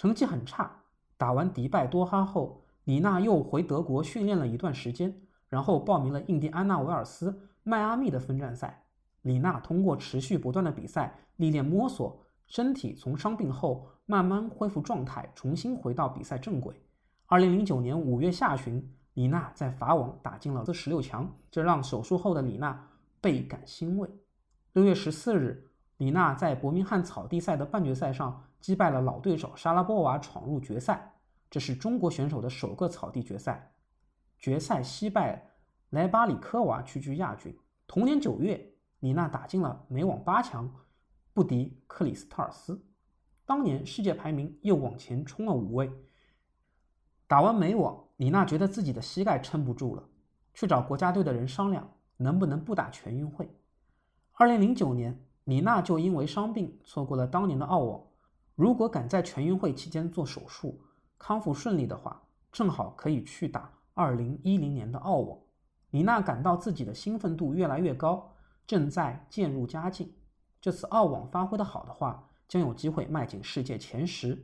[0.00, 0.84] 成绩很差。
[1.18, 5.14] 打完迪拜、多哈后，李娜又回德国训练了一段时间，
[5.50, 8.82] 然后报名了印第安纳维尔斯、迈阿密的分站赛。
[9.20, 12.24] 李娜通过持续不断的比赛历练摸索。
[12.46, 16.74] 身体从伤病后慢慢恢复状态，重新回到比赛正轨。
[17.26, 22.88] 二零零九年五月下旬，李娜在法网打进了十六强，这让手术后的李娜
[23.20, 24.08] 倍感欣慰。
[24.72, 31.14] 六月十四日，李娜在伯明翰草地赛的半决赛上击败了老对手莎拉波娃，闯入决赛。
[31.50, 33.72] 这是中国选手的首个草地决赛。
[34.38, 35.50] 决赛惜败
[35.90, 37.56] 莱巴里科娃，屈居亚军。
[37.86, 40.72] 同年九月，李娜打进了美网八强。
[41.32, 42.84] 不敌克里斯特尔斯，
[43.46, 45.90] 当年世界排名又往前冲了五位。
[47.26, 50.02] 打完美网，李娜觉得自己的膝盖撑不住了，
[50.52, 53.48] 去找国家队的人商量能不能不打全运会。
[54.32, 58.02] 二零零九年，李娜就因为伤病错过了当年的澳网。
[58.60, 60.78] 如果赶在全运会期间做手术，
[61.16, 62.20] 康复顺利的话，
[62.52, 65.38] 正好可以去打二零一零年的澳网。
[65.92, 68.30] 李娜感到自己的兴奋度越来越高，
[68.66, 70.12] 正在渐入佳境。
[70.60, 74.38] 这次澳网发挥的好的话，将有机会迈进世界前十。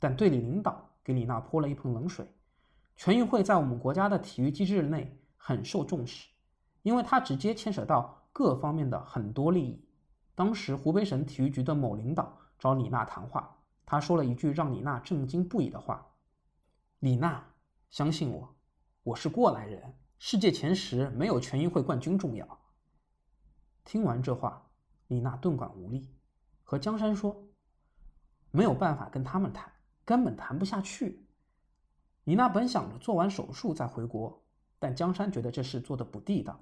[0.00, 2.26] 但队里领导给李娜泼了一盆冷水。
[2.96, 6.28] 全运会在我们国家的体育机制内很受重视，
[6.82, 9.80] 因为它直接牵扯到各方面的很多利益。
[10.34, 13.56] 当时湖北省体育局的某领导找李娜谈话，
[13.86, 16.06] 他说了一句让李娜震惊不已的话
[17.00, 17.42] ：“李娜，
[17.88, 18.54] 相信我，
[19.02, 22.46] 我是过来人，世界前十没有全运会冠军重要。”
[23.84, 24.66] 听完这话。
[25.06, 26.08] 李娜顿感无力，
[26.62, 27.36] 和江山说
[28.52, 29.72] ：“没有办法跟他们谈，
[30.04, 31.26] 根本谈不下去。”
[32.22, 34.40] 李娜本想着做完手术再回国，
[34.78, 36.60] 但江山觉得这事做的不地道。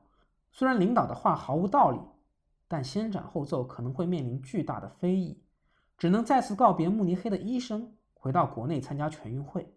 [0.51, 2.01] 虽然领导的话毫无道理，
[2.67, 5.43] 但先斩后奏可能会面临巨大的非议，
[5.99, 9.75] 只能再次告别慕尼黑的医生，回到国内参加全运会。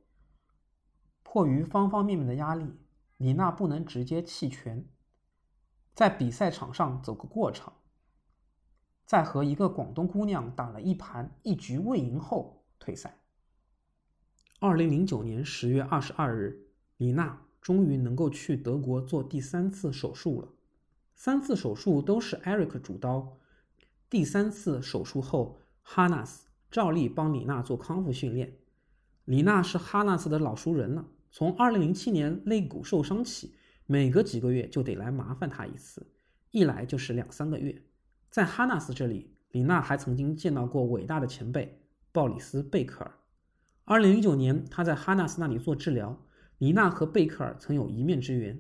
[1.24, 2.78] 迫于方方面面的压力，
[3.18, 4.88] 李娜不能直接弃权，
[5.94, 7.74] 在比赛场上走个过场。
[9.06, 13.18] 在和一个广东姑娘打了一盘一局未赢后退赛。
[14.60, 16.68] 二零零九年十月二十二日，
[16.98, 20.48] 李娜终于能够去德国做第三次手术了。
[21.16, 23.38] 三次手术都是 Eric 主刀。
[24.10, 28.58] 第三次手术后，哈纳斯照例帮李娜做康复训练。
[29.26, 33.54] 李娜是哈纳斯的老熟人了，从二零零七年肋骨受伤起，
[33.86, 36.06] 每隔几个月就得来麻烦他一次，
[36.52, 37.82] 一来就是两三个月。
[38.30, 43.12] 在哈纳斯这里，李娜还曾经见到过伟大的前辈鲍里斯·贝克尔。
[43.84, 46.18] 二零零九年，他在哈纳斯那里做治疗，
[46.58, 48.60] 李娜和贝克尔曾有一面之缘。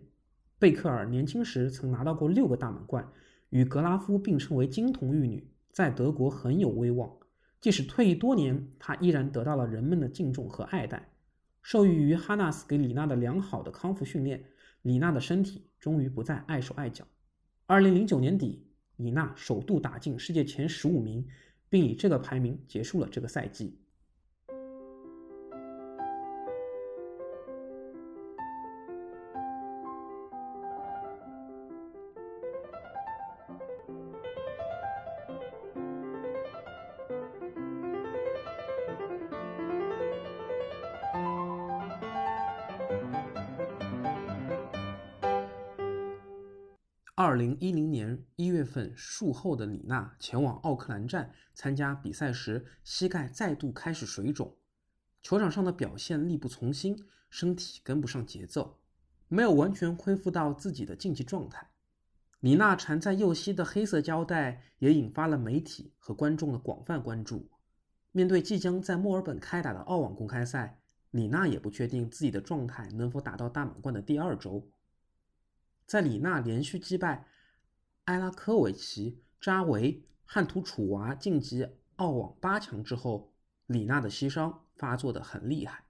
[0.59, 3.11] 贝克尔年轻时曾拿到过六个大满贯，
[3.49, 7.11] 与格拉夫并称为金童玉女，在德国很有威望。
[7.59, 11.09] 即使退役多年，他依然得到了人们的敬重和爱戴。
[11.61, 14.43] 受益于哈纳斯给李娜的良好的康复训练，
[14.81, 17.05] 李娜的身体终于不再碍手碍脚。
[17.67, 18.65] 二零零九年底，
[18.95, 21.27] 李娜首度打进世界前十五名，
[21.69, 23.80] 并以这个排名结束了这个赛季。
[47.61, 54.57] 一零年一月份，术后的李娜前往奥克兰站参加比赛时，膝盖再度开始水肿，
[55.21, 58.79] 球场上的表现力不从心，身体跟不上节奏，
[59.27, 61.69] 没有完全恢复到自己的竞技状态。
[62.39, 67.47] 李娜缠在右膝的黑色胶带也引发了媒体和观众的广泛关注。
[68.11, 70.81] 面对即将在墨尔本开打的澳网公开赛，
[71.11, 74.67] 李娜也不确定自己的状态能否打到大满贯的第二周。
[75.85, 77.27] 在李娜连续击败
[78.05, 83.33] 埃拉科维奇、扎维、汉图楚娃晋级澳网八强之后，
[83.67, 85.85] 李娜的膝伤发作的很厉害，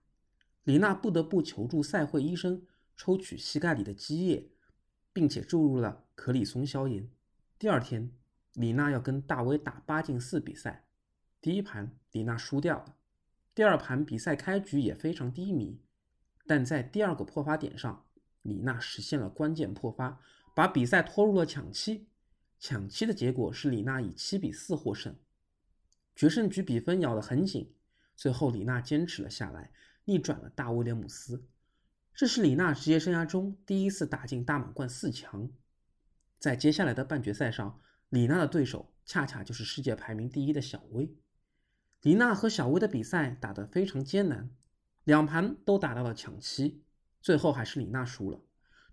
[0.63, 2.65] 李娜不得不求助赛会医生
[2.97, 4.51] 抽取膝盖里的积液，
[5.13, 7.09] 并且注入了可里松消炎。
[7.57, 8.11] 第二天，
[8.53, 10.85] 李娜要跟大威打八进四比赛，
[11.39, 12.95] 第一盘李娜输掉了，
[13.55, 15.79] 第二盘比赛开局也非常低迷，
[16.45, 18.05] 但在第二个破发点上。
[18.43, 20.19] 李娜实现了关键破发，
[20.53, 22.07] 把比赛拖入了抢七。
[22.59, 25.15] 抢七的结果是李娜以七比四获胜，
[26.15, 27.73] 决胜局比分咬得很紧。
[28.15, 29.71] 最后，李娜坚持了下来，
[30.05, 31.43] 逆转了大威廉姆斯。
[32.13, 35.49] 这是李娜职业生涯中第一次打进大满贯四强。
[36.37, 41.15] 在接下来的半决赛上，李娜的对手恰恰就是世界排名第一的小威。
[42.01, 44.51] 李娜和小威的比赛打得非常艰难，
[45.03, 46.83] 两盘都打到了抢七。
[47.21, 48.39] 最后还是李娜输了。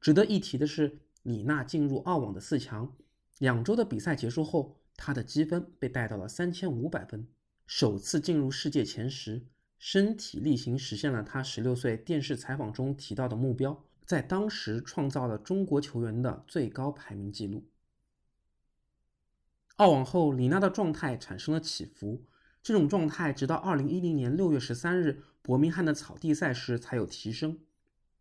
[0.01, 2.97] 值得一提的是，李娜进入澳网的四强，
[3.37, 7.29] 两周的比赛结束后，她的积分被带到了三千五百分，
[7.67, 9.45] 首次进入世界前十，
[9.79, 17.63] 身体力行实现了她十六岁电视采访中提到的目标，在当时创造了中国球员的最高排名纪录。
[19.77, 22.25] 澳网后，李娜的状态产生了起伏，
[22.63, 27.59] 这种状态直到二零一零年六月十三日伯明翰的草地赛时才有提升。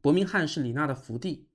[0.02, 1.48] 伯明翰是李娜的福地。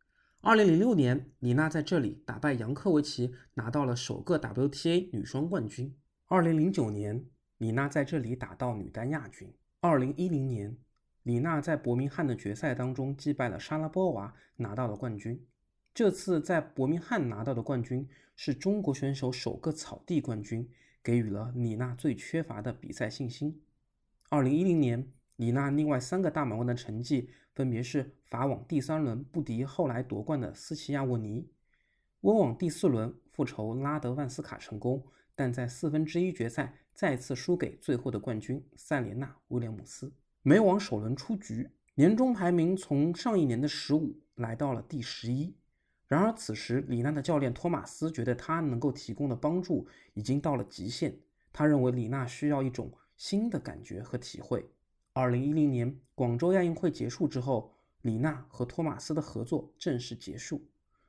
[0.45, 5.97] 二零零六年，李娜在这里打败杨科维奇，拿到了首个 WTA 女双冠军。
[6.27, 7.25] 二零零九年，
[7.59, 9.55] 李娜在这里打到女单亚军。
[9.79, 10.77] 二零一零年，
[11.23, 15.47] 李娜在伯明翰的决赛当中击败了莎拉波娃，拿到了冠军。
[15.95, 20.69] 这次在伯明翰拿到的冠军是中国选手首个草地冠军，
[21.05, 23.63] 给予了李娜最缺乏的比赛信心。
[24.29, 25.13] 二零一零年。
[25.37, 31.49] 李娜另外三个大满贯的成绩分别是法网第三轮不敌后来夺冠的斯奇亚沃尼，
[32.21, 35.05] 温网第四轮复仇拉德万斯卡成功，
[35.35, 40.13] 但在四分之一决赛再次输给最后的冠军塞莲娜威廉姆斯。
[40.43, 45.57] 美网首轮出局，年终排名从上一年的十五来到了第十一。
[46.07, 51.17] 然而此时李娜的教练托马斯觉得她能够提供的帮助已经到了极限，
[51.53, 54.69] 他认为李娜需要一种新的感觉和体会。
[55.15, 60.67] 二零一零年广州亚运会结束之后，李娜和托马斯的合作正式结束。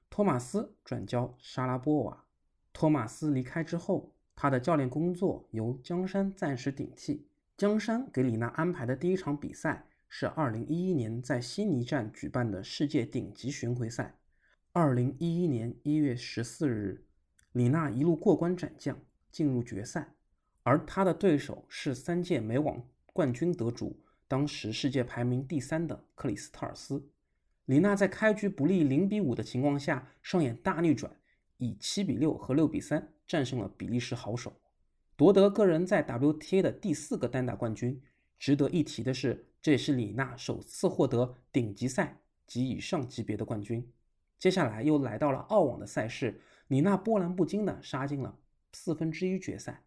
[0.09, 2.25] 托马斯转交莎拉波娃。
[2.73, 7.29] 托马斯离开之后，他的教练工作由江山暂时顶替。
[7.55, 14.19] 江山给李娜安排的第一场比赛是二零一一年在悉尼站举办的世界顶级巡回赛。
[14.73, 17.05] 二零一一年一月十四日，
[17.53, 18.99] 李娜一路过关斩将
[19.31, 20.13] 进入决赛，
[20.63, 22.83] 而她的对手是三届美网。
[23.13, 23.95] 冠军得主，
[24.27, 27.07] 当时世界排名第三的克里斯特尔斯，
[27.65, 31.15] 李娜在开局不利零比五的情况下上演大逆转，
[31.57, 34.59] 以七比六和六比三战胜了比利时好手，
[35.15, 38.01] 夺得个人在 WTA 的第四个单打冠军。
[38.39, 43.87] 值得一提的是，这也是李娜首次获得顶级赛及以上级别的冠军。
[44.37, 48.37] 接下来又来到了澳网的赛事，李娜波澜不惊地杀进了
[48.73, 49.83] 四分之一决赛，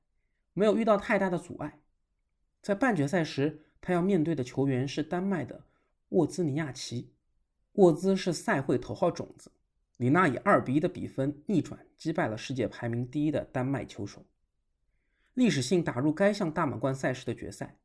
[0.54, 1.80] 没有遇到太大的阻碍。
[2.66, 5.62] 在半决赛时，他要面对的球员是丹麦的
[6.08, 7.12] 沃兹尼亚奇。
[7.74, 9.52] 沃兹是赛会头号种子。
[9.98, 14.20] 李娜以二比一的比分逆转击败了世界排名第一的丹麦球手，
[15.34, 17.76] 历史性打入该项大满贯赛事的决赛，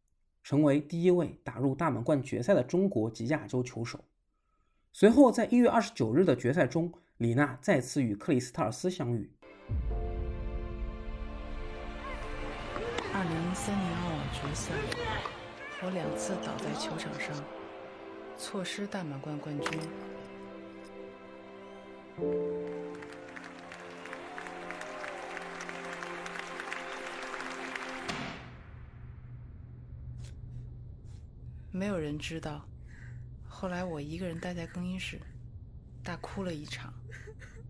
[0.42, 4.04] 成为第一位打入大满贯决赛的中国及亚洲球手。
[4.92, 9.30] 随后，在一月二十九日的决赛中，李娜再次与克里斯特尔斯相遇。
[13.22, 14.74] 二零零三年澳网决赛，
[15.84, 17.36] 我两次倒在球场上，
[18.36, 19.80] 错失大满贯冠军。
[31.72, 32.66] 没有人知道。
[33.48, 35.22] 后来我一个人待在更衣室，
[36.04, 36.92] 大哭了一场。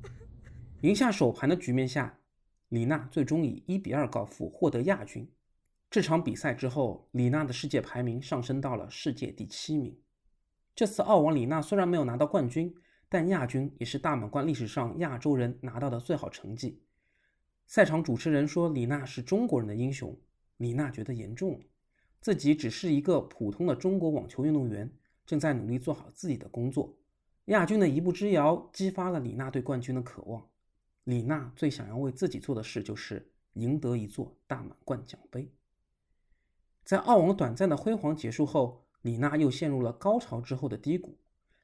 [0.80, 2.18] 赢下首盘的局面下，
[2.69, 5.30] 李娜最终以一比二告负，获得亚军。
[5.91, 9.93] 这场比赛之后，李娜的世界排名上升到了世界第七名。
[10.73, 12.73] 这次澳网，李娜虽然没有拿到冠军，
[13.09, 16.81] 但亚军也是大满贯历史上亚洲人拿到的最好成绩。
[17.68, 20.18] 赛场主持人说：“李娜是中国人的英雄。”
[20.55, 21.65] 李娜觉得严重了，
[22.22, 24.89] 自己只是一个普通的中国网球运动员。
[25.26, 26.97] 正在努力做好自己的工作，
[27.45, 30.47] 亚军的一步之遥激发了李娜对冠军的渴望。
[31.03, 35.51] 李娜最想要为自己做的事就是赢得一座大满贯奖杯。
[36.84, 41.18] 在澳网短暂的辉煌结束后，李娜又陷入了高潮之后的低谷。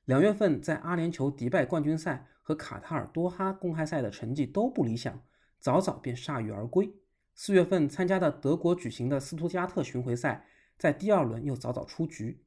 [0.06, 5.22] 两月份在阿联酋迪拜冠军赛和卡塔尔多哈公开赛的成绩都不理想，
[5.60, 6.94] 早早便铩羽而归。
[7.36, 12.44] 四月份参加的德国举行的斯图加特巡回赛，在第二轮又早早出局。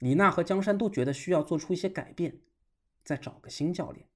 [0.00, 2.40] 李娜和江山都觉得需要做出一些改变，
[3.04, 4.06] 再找个新教练。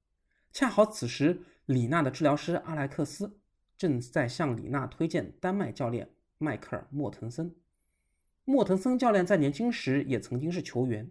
[0.52, 3.38] 恰好此时，李娜的治疗师阿莱克斯
[3.78, 7.54] 正在向李娜推荐丹麦教练迈克尔·莫腾森。
[8.44, 11.08] 莫腾森教练在年轻时也曾经是球员，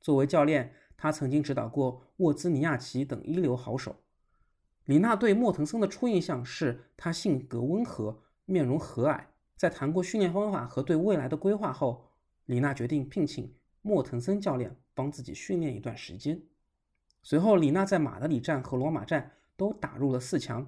[0.00, 3.96] 作为教练，他曾经指导过沃兹尼亚奇等一流好手。
[4.84, 9.24] 李娜对莫腾森的初印象是他性格温和，面容和蔼。
[9.56, 12.10] 在谈过训练方法和对未来的规划后，
[12.44, 13.54] 李娜决定聘请。
[13.80, 16.42] 莫腾森教练帮自己训练一段时间，
[17.22, 20.66] 随后李娜在马德里站和罗马站都打入了四强，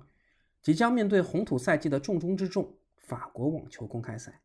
[0.61, 4.43] 即将面对红土赛季的重中之重——法国网球公开赛。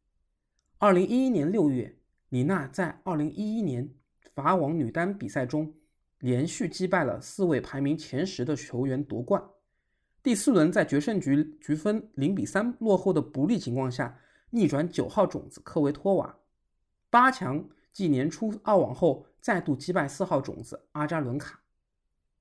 [0.83, 1.95] 二零一一年六月，
[2.29, 3.87] 李娜在二零一一年
[4.33, 5.71] 法网女单比赛中
[6.17, 9.39] 连续击败了四位排名前十的球员夺冠。
[10.23, 14.17] 第四轮在决胜局局分零比三落后的不利情况下，
[14.49, 16.35] 逆转九号种子科维托娃，
[17.11, 17.63] 八强。
[17.93, 21.59] 继年初澳网后，再度击败四号种子阿扎伦卡，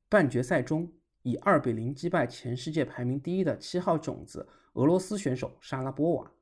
[0.08, 0.90] 半决赛中
[1.24, 6.32] 以二比零击败前世界排名第一的七号种子俄罗斯选手莎拉波娃，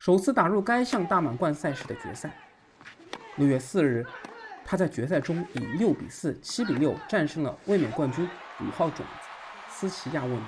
[0.00, 2.30] 首次打入该项大满贯赛事的决赛。
[3.36, 4.06] 六月四日，
[4.64, 8.26] 他在决赛中以六比四、七比六战胜了卫冕冠军
[8.60, 9.28] 五号种子
[9.68, 10.42] 斯齐亚沃尼，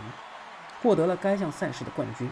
[0.83, 2.27] 获得了该项赛事的冠军。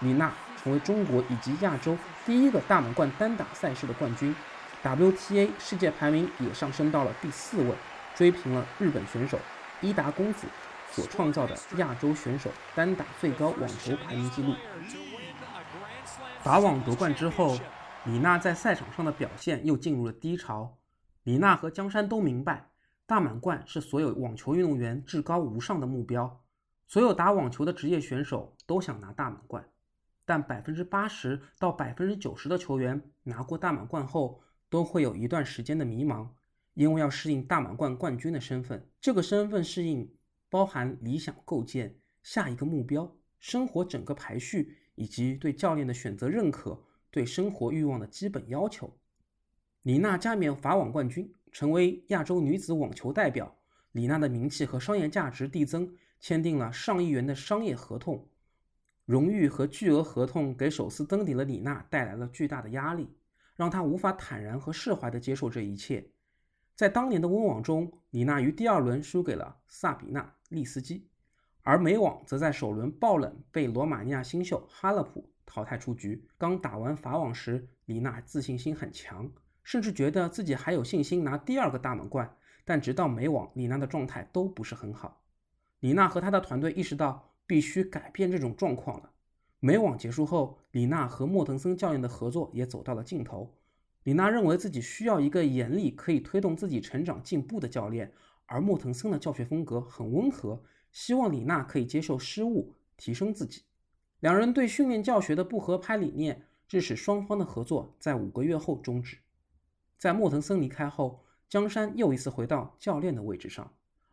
[0.00, 1.96] 李娜成为中国以及亚洲
[2.26, 4.34] 第一个大满贯单打赛事的冠军。
[4.82, 7.72] WTA 世界排名也上升到了第四位，
[8.16, 9.38] 追平了日本选手
[9.80, 10.48] 伊达公子
[10.90, 14.52] 所创造的亚洲选手单打最高网球排名纪录。
[16.42, 17.58] 法网夺冠之后，
[18.06, 20.78] 李娜在赛场上的表现又进入了低潮。
[21.24, 22.70] 李娜和江山都明白，
[23.06, 26.42] 大满贯是所有网球运动员至高无上的目标，
[26.86, 29.68] 所有打网球的职业选手都想拿大满贯，
[30.24, 34.42] 但百分之八十到百分之九十的球员拿过大满贯后。
[34.70, 36.28] 都会有一段时间的迷茫，
[36.74, 38.88] 因为要适应大满贯冠军的身份。
[39.00, 40.08] 这个身份适应
[40.48, 46.78] 包含理想构建、下一个目标、生活整个排序，以及对教练的选择认可、
[47.10, 48.94] 对生活欲望的基本要求。
[49.84, 53.56] 李娜加冕法网冠军，成为亚洲女子网球代表。
[53.92, 58.28] 李娜的名气和商业价值递增，签订了上亿元的商业合同。
[59.06, 63.08] 荣誉和巨额合同给首次登顶的李娜带来了巨大的压力。
[63.56, 66.10] 让她无法坦然和释怀地接受这一切。
[66.74, 71.09] 在当年的温网中，李娜于第二轮输给了萨比娜·利斯基，
[71.62, 76.26] 而美网则在首轮爆冷被罗马尼亚新秀哈勒普淘汰出局。
[76.38, 79.30] 刚打完法网时，李娜自信心很强，
[79.62, 82.36] 甚至觉得自己还有信心拿第二个大满贯。
[82.64, 85.22] 但直到美网，李娜的状态都不是很好。
[85.80, 89.10] 李娜和她的团队意识到必须改变这种状况了。
[89.58, 93.54] 美网结束后，李娜和莫腾森教练的合作也走到了尽头。
[94.04, 98.12] 李娜认为自己需要一个严厉、可以推动自己成长进步的教练，
[98.46, 100.62] 而莫腾森的教学风格很温和，
[100.92, 103.62] 希望李娜可以接受失误，提升自己。
[104.20, 109.18] 两人对训练教学的不合拍理念，致使双方的合作在五个月后终止。
[109.96, 113.72] 在莫腾森离开后，江山又一次回到教练的位置上。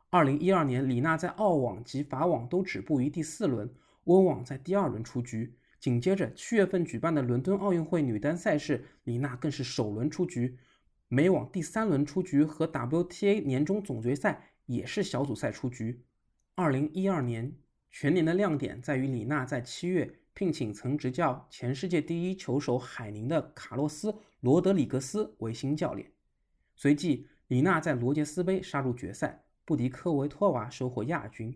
[0.10, 3.70] 二零一二年，李娜在澳网及法网都止步于第四轮。
[4.06, 10.58] 温网在第二轮出局，紧接着七月份举办的伦敦奥运会女单赛事，李娜更是首轮出局，
[11.10, 16.06] 美网第三轮出局和 WTA 年终总决赛也是小组赛出局。
[16.60, 17.56] 二零一二年
[17.92, 26.12] 全年的亮点在于李娜在七月聘请曾执教前世界第一球手海宁的卡洛斯·罗德里格斯为新教练。
[26.76, 31.56] 随即，李娜在罗杰斯杯杀入决赛，不敌科维托娃收获亚军。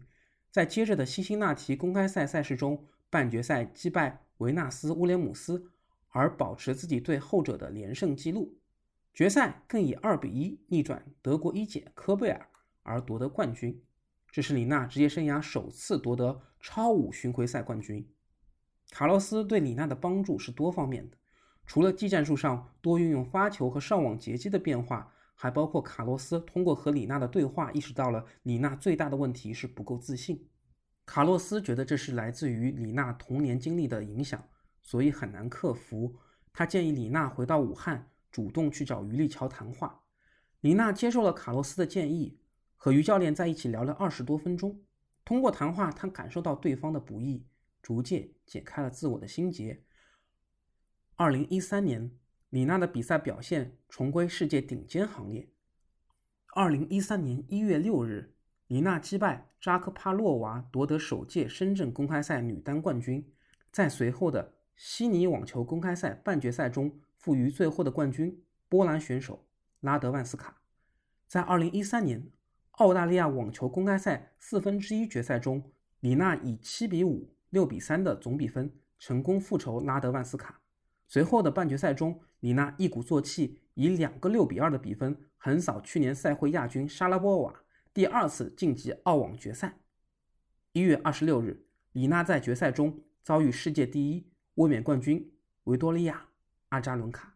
[0.51, 5.71] 在接着的辛辛那提公开赛赛事中，半决赛击败维纳斯·威廉姆斯，
[6.09, 8.55] 而保持自己对后者的连胜纪录。
[9.15, 12.47] 决赛更以二比一逆转德国一姐科贝尔
[12.83, 13.81] 而夺得冠军。
[14.31, 18.07] 这是李娜职业生涯首次夺得超五巡回赛冠军。
[18.89, 21.17] 卡洛斯对李娜的帮助是多方面的。
[21.65, 30.47] 除了技战术上多运用发球和上网截击的变化，还包括卡洛斯通过和李娜的对话意识到了李娜最大的问题是不够自信。
[31.05, 34.41] 卡洛斯觉得这是来自于李娜童年经历的影响，
[34.81, 36.15] 所以很难克服。
[36.53, 40.01] 他建议李娜回到武汉，主动去找于立桥谈话。
[40.61, 42.37] 李娜接受了卡洛斯的建议，
[42.83, 44.81] 和于教练在一起聊了二十多分钟。
[45.23, 47.45] 通过谈话，他感受到对方的不易，
[47.79, 49.83] 逐渐解开了自我的心结。
[51.15, 52.09] 二零一三年，
[52.49, 55.47] 李娜的比赛表现重归世界顶尖行列。
[56.55, 58.33] 二零一三年一月六日，
[58.65, 63.31] 李娜击败扎克帕洛娃，夺得首届深圳公开赛女单冠军。
[63.71, 69.45] 在随后的悉尼网球公开赛半决赛中，负于最后的冠军波兰选手
[69.81, 70.63] 拉德万斯卡。
[71.27, 72.27] 在二零一三年
[72.73, 80.59] 澳大利亚网球公开赛四分之一决赛中，李娜以七比五、六比三的总比分成功复仇拉德万斯卡。
[81.07, 87.53] 随后的半决赛中，李娜一鼓作气，以两个六比二的比分横扫去年赛会亚军莎拉波娃，
[87.93, 89.77] 第二次晋级澳网决赛。
[90.71, 94.25] 一月二十六日，李娜在决赛中遭遇世界第一、
[94.55, 95.33] 卫冕冠军
[95.65, 96.15] 维多利亚·
[96.69, 97.35] 阿扎伦卡，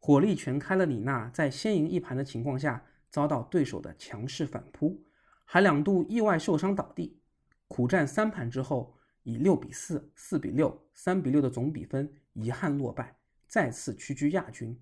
[0.00, 0.84] 火力全开了。
[0.84, 2.84] 李娜在先赢一盘的情况下，
[3.14, 5.00] 遭到对手的强势反扑，
[5.44, 7.20] 还两度意外受伤倒地。
[7.68, 12.12] 苦战三盘之后，以六比四、四比六、三比六的总比分。
[12.32, 13.16] 遗憾落败，
[13.46, 14.76] 再次屈居亚军。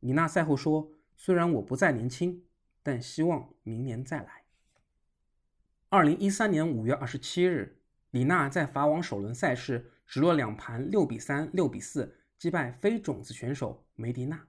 [0.00, 2.46] 李娜赛后说：“虽然我不再年轻，
[2.82, 4.44] 但希望明年再来。”
[5.90, 14.46] 二零一三年五月二十七日，李娜在法网首轮赛事直落两盘六比三、六比四击败非种子选手梅迪娜，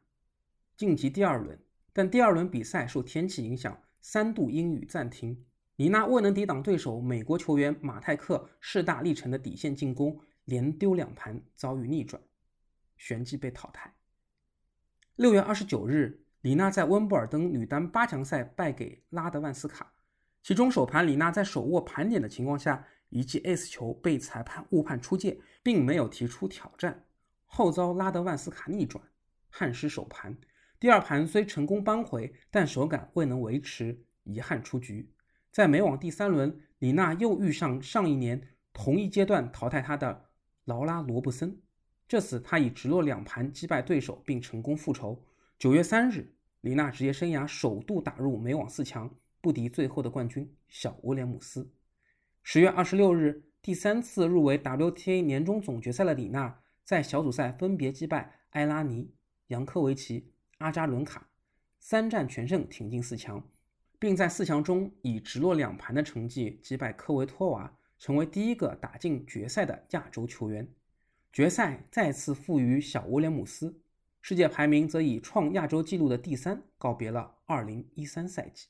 [0.77, 1.59] 晋级第二轮。
[1.97, 5.43] 但第二轮比赛受天气影响，三度阴雨暂停。
[5.77, 12.21] 李娜未能抵挡对手美国球员马泰克势大力沉的底线进攻，连丢两盘，遭遇逆转。
[12.97, 13.95] 旋即被淘汰。
[15.15, 19.91] 六月二十九日，李娜在温布尔登女单八强赛败给拉德万斯卡，
[20.43, 27.05] 其中首盘李娜在手握盘点的情况下，一记 ace 球被裁判误判出界，并没有提出挑战，
[27.47, 29.03] 后遭拉德万斯卡逆转，
[29.49, 30.37] 憾失首盘。
[30.79, 35.11] 第二盘虽成功扳回，但手感未能维持，遗憾出局。
[35.51, 38.39] 在美网第三轮，李娜又遇上上一年
[38.73, 40.25] 同一阶段淘汰她的
[40.65, 41.59] 劳拉罗布森。
[42.07, 45.25] 这次她以直落两盘击败对手，并成功复仇。
[45.57, 46.31] 九月三日，
[46.61, 51.71] 李娜职业生涯首度打入美网四强，不敌最后的冠军小威廉姆斯。
[52.43, 59.11] 十月二十六日，第三次入围 WTA 年终总决赛的李娜，在小组赛分别击败埃拉尼、
[59.47, 61.29] 扬科维奇、阿扎伦卡，
[61.79, 63.47] 三战全胜，挺进四强，
[63.99, 70.67] 并在四强中以直落两盘的成绩击败科维托娃，成为第一个打进决赛的亚洲球员。
[71.31, 73.79] 决赛再次负于小威廉姆斯，
[74.21, 78.67] 世界排名则以创亚洲纪录的第三告别了2013赛季。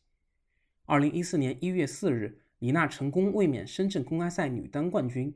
[0.87, 5.33] 2014年1月4日，李娜成功卫冕深圳公开赛女单冠军。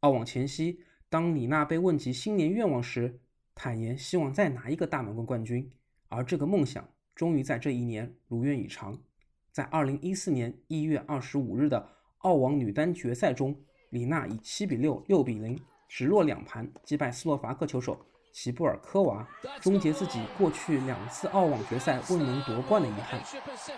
[0.00, 3.18] 澳网前夕，当李娜被问及新年愿望时，
[3.54, 5.72] 坦言希望再拿一个大满贯冠军，
[6.08, 8.98] 而这个梦想终于在这一年如愿以偿。
[9.52, 13.56] 在2014年1月25日的澳网女单决赛中，
[13.90, 15.58] 李娜以7比6、6比0。
[15.88, 17.98] 直落两盘击败斯洛伐克球手
[18.30, 19.26] 齐布尔科娃，
[19.58, 23.18] 终结自己过去两次澳网决赛未能夺冠的遗憾，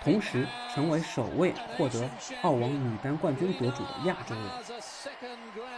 [0.02, 0.44] 同时
[0.74, 2.10] 成为首位获得
[2.42, 4.44] 澳网女单冠军得主的亚洲人。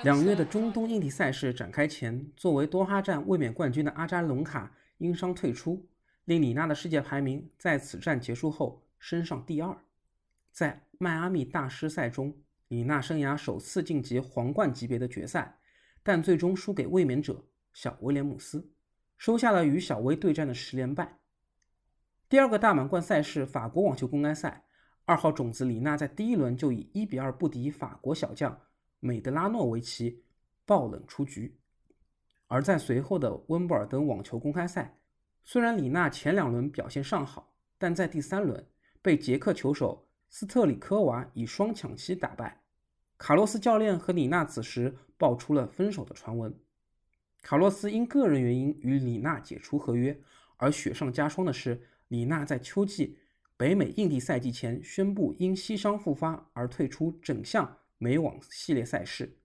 [0.04, 5.86] 两月的中东印地赛事展开前，作为多哈站卫冕冠军的阿扎隆卡因伤退出，
[6.24, 9.76] 令李娜的世界排名在此战结束后升上第二。
[10.50, 12.36] 在迈阿密大师赛中，
[12.68, 15.58] 李娜生涯首次晋级皇冠级别的决赛。
[16.04, 18.72] 但最终输给卫冕者小威廉姆斯，
[19.16, 21.20] 收下了与小威对战的十连败。
[22.28, 24.64] 第二个大满贯赛事法国网球公开赛，
[25.04, 28.62] 二号种子李娜在第一轮就以一比二不敌法国小将
[28.98, 30.24] 美德拉诺维奇，
[30.66, 31.56] 爆冷出局。
[32.48, 34.98] 而在随后的温布尔登网球公开赛，
[35.44, 38.64] 虽然李娜前两轮表现尚好，但在第三轮
[39.00, 42.62] 被捷克球手斯特里科娃以双抢七打败。
[43.18, 46.54] 卡洛斯教练和李娜此时爆出了分手的传闻。
[47.42, 50.20] 卡洛斯因个人原因与李娜解除合约，
[50.56, 53.18] 而雪上加霜的是，李娜在秋季
[53.56, 59.38] 北美印地赛季前宣布因膝伤复发而退出整项美网系列赛事。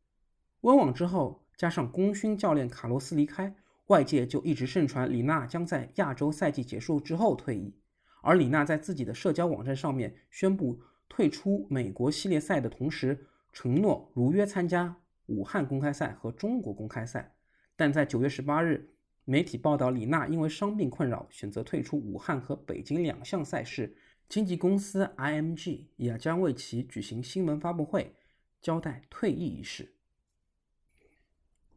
[0.62, 3.56] 温网之后，加上功勋教练卡洛斯离开。
[3.88, 7.74] 外界就一直盛传李娜将在亚洲赛季结束之后退役，
[8.22, 14.98] 而李娜在自己的社交网站上面宣布退出美国系列赛的同时，承诺如约参加
[15.28, 17.34] 武汉公开赛和中国公开赛。
[17.78, 18.90] 但在九月十八日，
[19.24, 23.96] 媒体报道李娜因为伤病困扰，选择退出武汉和北京两项赛事。
[24.28, 28.14] 经纪公司 IMG 也将为其举行新闻发布会，
[28.62, 29.94] 交代退役一事。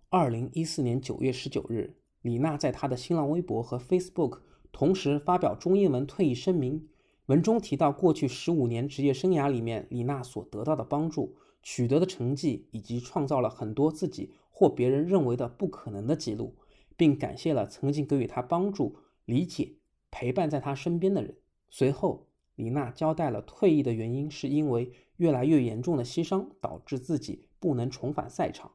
[0.08, 1.94] 二零一四年九月十九日。
[2.22, 4.40] 李娜在她的新浪微博和 Facebook
[4.72, 6.88] 同时发表中英文退役声明，
[7.26, 16.54] 文中提到过去十五年职业生涯里面李娜所得到的帮助、取得的成绩，以及创造了很多自己或别人认为的不可能的记录，
[16.96, 19.76] 并感谢了曾经给予她帮助、理解、
[20.10, 21.36] 陪伴在她身边的人。
[21.70, 22.26] 随后，
[22.56, 28.72] 李娜交代了退役的原因，是因为越来越严重的膝伤导致自己不能重返赛场，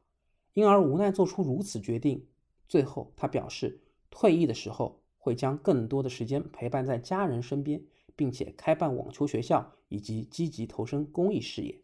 [0.54, 2.26] 因而无奈做出如此决定。
[2.68, 3.80] 最后，他表示，
[4.10, 7.82] 退役的时候会将更多的时间陪伴在家人身边，
[8.14, 11.82] 并且开办网球学校以及积极投身公益事业。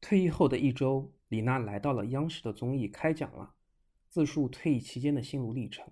[0.00, 3.54] 退役后的一周，李娜来到了央视的综艺开讲了，
[4.08, 5.86] 自述退役期间的心路历程。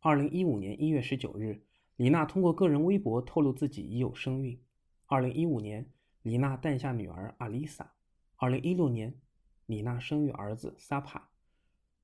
[0.00, 1.62] 二零一五年一月十九日，
[1.96, 4.60] 李娜通过个人微博透露自己已有身孕。
[5.06, 5.90] 二零一五年，
[6.22, 7.92] 李娜诞下女儿阿丽萨。
[8.36, 9.14] 二零一六年，
[9.66, 11.30] 李娜生育儿子萨帕。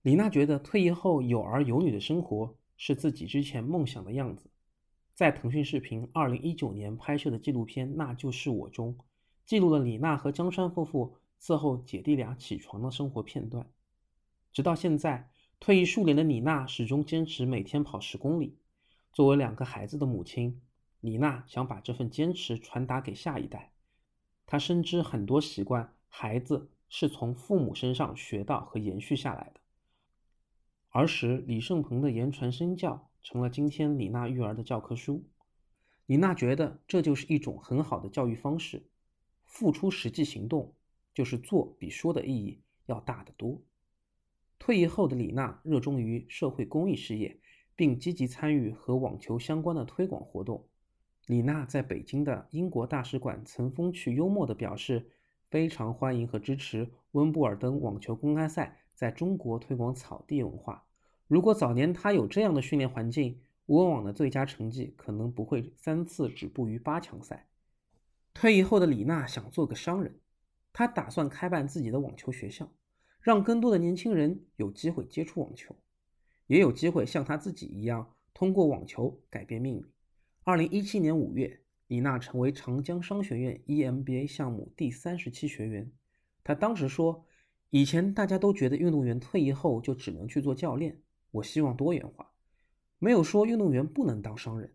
[0.02, 4.50] 李娜觉得退役后有儿有女的生活是自己之前梦想的样子。
[5.14, 8.96] 在腾讯视频2019年拍摄的纪录片《那就是我》中，
[9.44, 13.70] 记录了李娜和江山夫妇伺候姐弟俩起床的生活片段。
[14.54, 18.56] 直到现在，退役数年的李娜始终坚持每天跑十公里。
[19.12, 20.62] 作为两个孩子的母亲，
[21.00, 23.72] 李娜想把这份坚持传达给下一代。
[24.46, 29.59] 她深知很多习惯，孩子是从父母身上学到和延续下来的。
[30.92, 35.22] 儿时，李胜鹏的言传身教成了今天李娜育儿的教科书。
[36.06, 38.82] 李娜觉得这就是一种很好的教育方式，
[39.44, 40.74] 付出实际行动，
[41.14, 43.62] 就是做比说的意义要大得多。
[44.58, 47.38] 退役后的李娜热衷于社会公益事业，
[47.76, 50.66] 并积极参与和网球相关的推广活动。
[51.26, 55.08] 李娜在北京的英国大使馆曾风趣幽默地表示，
[55.50, 58.78] 非常欢迎和支持温布尔登网球公开赛。
[59.00, 60.84] 在中国推广草地文化。
[61.26, 67.48] 如果早年他有这样的训练环境，温网的最佳成绩可能不会三次止步于八强赛。
[68.34, 70.20] 退役后的李娜想做个商人，
[70.74, 72.70] 她打算开办自己的网球学校，
[73.22, 75.74] 让更多的年轻人有机会接触网球，
[76.46, 79.86] 也有机会像她自己一样通过网球改变命运。
[80.44, 85.90] 二零一七年五月，李娜成为长江商学院 EMBA 项目第三十期学员。
[86.44, 87.24] 她当时说。
[87.70, 92.28] 以前大家都觉得运动员退役后就只能去做教练，我希望多元化，
[92.98, 94.74] 没有说运动员不能当商人。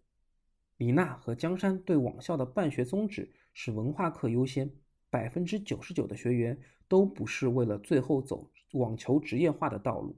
[0.77, 4.71] 李娜和江山对网校的办学宗旨是文化课优先，
[5.09, 6.57] 百分之九十九的学员
[6.87, 10.17] 都不是为了最后走网球职业化的道路。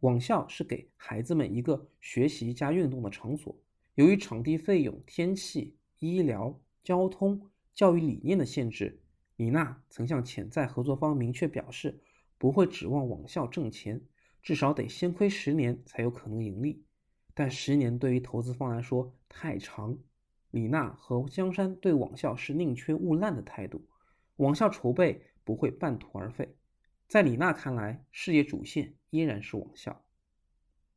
[0.00, 3.56] 网校是给孩子们一个学习加运动的场所，
[3.96, 9.02] 由于场地费用、天气、医疗、交通、教育理念的限制。
[9.38, 12.00] 李娜曾向潜在合作方明确表示，
[12.38, 14.02] 不会指望网校挣钱，
[14.42, 16.84] 至少得先亏十年才有可能盈利。
[17.34, 19.96] 但十年对于投资方来说太长。
[20.50, 23.86] 李娜和江山对网校是宁缺毋滥的态度，
[24.38, 26.56] 网校筹备不会半途而废。
[27.06, 30.04] 在李娜看来，事业主线依然是网校。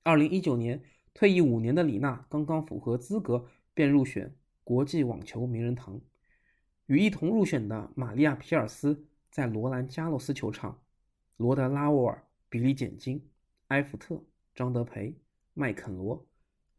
[0.01, 0.81] 二零一九年
[1.13, 3.45] 退役五年的李娜刚刚符合资格，
[3.75, 6.01] 便入选国际网球名人堂。
[6.91, 10.77] 与一同入选的玛利亚·皮尔斯在罗兰·加洛斯球场、
[11.37, 13.25] 罗德拉沃尔、比利·简金、
[13.67, 14.21] 埃弗特、
[14.53, 15.15] 张德培、
[15.53, 16.21] 麦肯罗、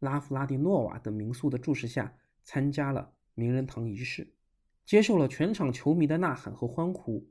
[0.01, 2.13] 拉夫拉蒂诺瓦等名宿的注视下，
[2.43, 4.27] 参加了名人堂仪式，
[4.85, 7.27] 接受了全场球迷的呐喊和欢呼。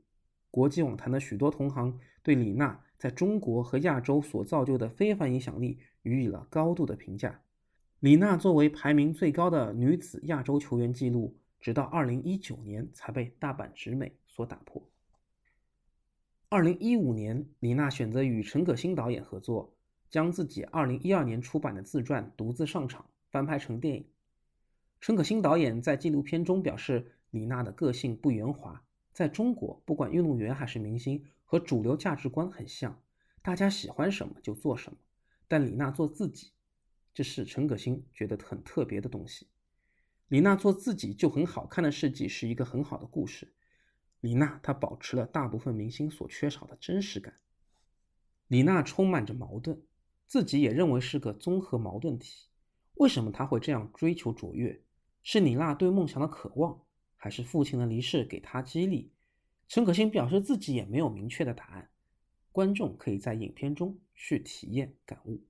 [0.51, 7.39] 国际网坛的许多同行对李娜在中国和亚洲所造就的非凡影响力予以了高度的评价。
[8.01, 11.33] 李娜作为排名最高的女子亚洲球员记录。
[11.63, 14.85] 直到二零一九年才被大阪直美所打破。
[16.49, 19.73] 二零一五年，李娜选择与陈可辛导演合作，
[20.09, 24.05] 将自己二零一二年出版的自传独自上场，翻拍成电影。
[24.99, 28.83] 陈可辛导演在纪录片中表示，李娜的个性不圆滑，
[29.13, 33.01] 在中国，不管运动员还是明星，和主流价值观很像，
[33.41, 34.97] 大家喜欢什么就做什么。
[35.47, 36.51] 但李娜做自己，
[37.13, 39.47] 这是陈可辛觉得很特别的东西。
[40.27, 43.53] 李娜做自己就很好看的事迹是一个很好的故事。
[44.19, 47.35] 李娜她保持了大部分明星所缺少的真实感。
[48.47, 49.81] 李娜充满着矛盾，
[50.25, 52.47] 自己也认为是个综合矛盾体。
[52.95, 54.81] 为什么她会这样追求卓越？
[55.21, 56.81] 是李娜对梦想的渴望，
[57.15, 59.11] 还是父亲的离世给她激励？
[59.67, 61.89] 陈可辛表示自己也没有明确的答案，
[62.51, 65.41] 观众可以在影片中去体验感悟。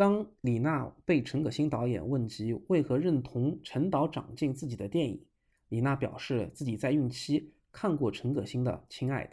[0.00, 5.22] 当李娜被陈可辛导演问及为何认同陈导长进自己的电影，
[5.68, 9.30] 李娜表示自己在孕期看过陈可辛的《亲爱的》，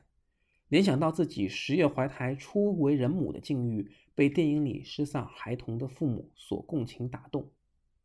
[0.68, 7.50] 联想到自己十月怀胎初为人母的境遇，被电影里失散孩童的父母所共情打动。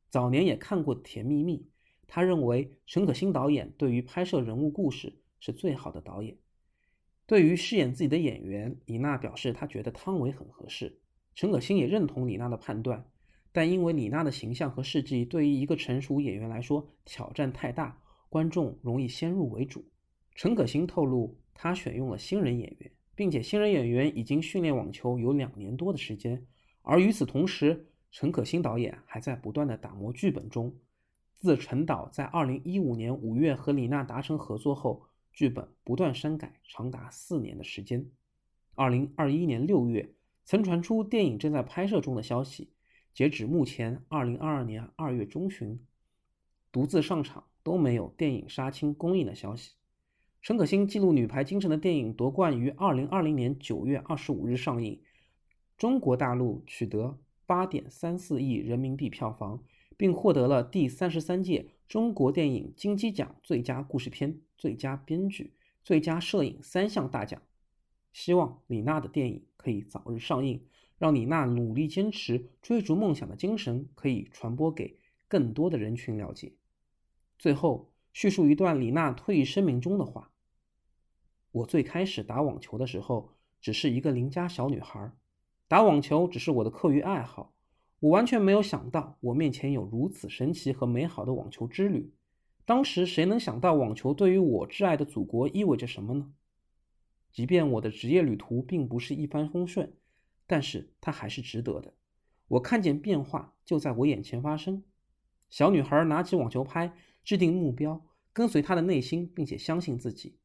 [0.09, 1.59] 早年也看过《甜蜜蜜》，
[2.07, 6.37] 他认为陈可辛导演对于拍摄人物故事是最好的导演。
[7.27, 11.01] 对于饰演自己的演员，李娜表示她觉得汤唯很合适。
[11.35, 13.05] 陈可辛也认同李娜的判断，
[13.53, 17.99] 但因为李娜的形象和事迹对于一个成熟演员来说挑战太大，
[18.29, 19.85] 观众容易先入为主。
[20.35, 26.47] 陈可辛透露，他选用了新人演员，并且新人演员已经训练网球有两年多的时间。
[26.83, 30.75] 而与此同时，陈可辛导演还在不断的打磨剧本中。
[31.35, 38.07] 自陈导在2015年5月和李娜达成合作后，剧本不断删改，长达四年的时间。
[38.77, 40.15] 2021年6月。
[40.44, 42.70] 曾传出电影正在拍摄中的消息，
[43.14, 45.78] 截止目前，二零二二年二月中旬，
[46.70, 49.73] 独自上场都没有电影杀青公映的消息。
[50.40, 55.01] 陈可辛记录女排精神的电影夺冠于二零二零年九月二十五日上映，
[55.78, 57.16] 中国大陆取得
[57.47, 59.62] 八点三四亿人民币票房，
[59.97, 65.55] 并获得了第三十三届中国电影金鸡奖最佳故事片、最佳编剧、
[65.85, 67.40] 最佳摄影三项大奖。
[68.12, 70.61] 希望李娜的电影可以早日上映，
[70.99, 74.99] 让李娜努力坚持追逐梦想的精神可以传播给
[75.29, 76.53] 更多的人群了解。
[77.39, 80.33] 最后叙述一段李娜退役声明中的话
[81.53, 83.31] ：“我最开始打网球的时候，
[83.61, 85.13] 只是一个邻家小女孩，
[85.69, 87.55] 打网球只是我的课余爱好。
[88.01, 92.13] 我完全没有想到我面前有如此神奇和美好的网球之旅。
[92.65, 96.33] 当时谁能想到网球对于我挚爱的祖国意味着什么呢？”
[97.33, 99.93] 即便我的职业旅途并不是一帆风顺，
[100.47, 101.95] 但是它还是值得的。
[102.49, 104.85] 我看见变化就在我眼前发生。
[105.49, 106.95] 小女孩拿起网球拍，
[107.25, 110.37] 制定目标，跟随她的内心，并且相信自己。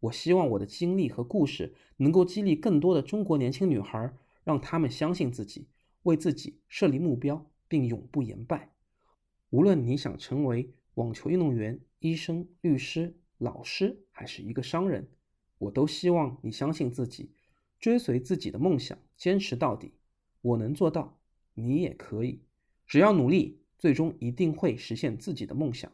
[0.00, 5.68] 我希望我的经历和故事能够激励更多的中国年轻女孩，让她们相信自己，
[6.04, 8.72] 为自己设立目标，并永不言败。
[9.50, 15.06] 无论你想成为网球运动员、医生、律师、老师，还是一个商人。
[15.60, 17.30] 我都希望你相信自己，
[17.78, 19.92] 追随自己的梦想，坚持到底。
[20.40, 21.18] 我能做到，
[21.52, 22.40] 你也可以。
[22.86, 25.92] 只要努力，最终一定会实现自己的梦想。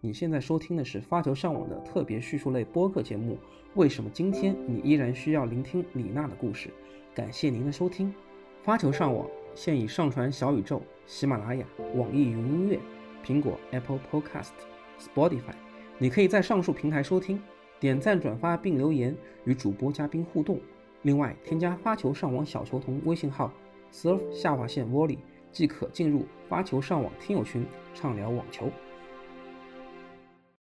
[0.00, 3.36] 你现在收听的是发球上网的特别叙述类播客节目。
[3.74, 6.70] 为什么今天你依然需要聆听李娜的故事？
[7.14, 8.14] 感谢您的收听。
[8.62, 11.66] 发球上网现已上传小宇宙、喜马拉雅、
[11.96, 12.78] 网易云音乐、
[13.24, 14.52] 苹果 Apple Podcast、
[15.00, 15.54] Spotify，
[15.98, 17.42] 你可以在上述平台收听。
[17.84, 20.58] 点赞、转发并留言与主播嘉宾互动。
[21.02, 23.52] 另外，添加发球上网小球童微信号
[23.92, 25.18] “surf 下划线 volley”，
[25.52, 27.62] 即可进入发球上网听友群
[27.92, 28.70] 畅聊网球。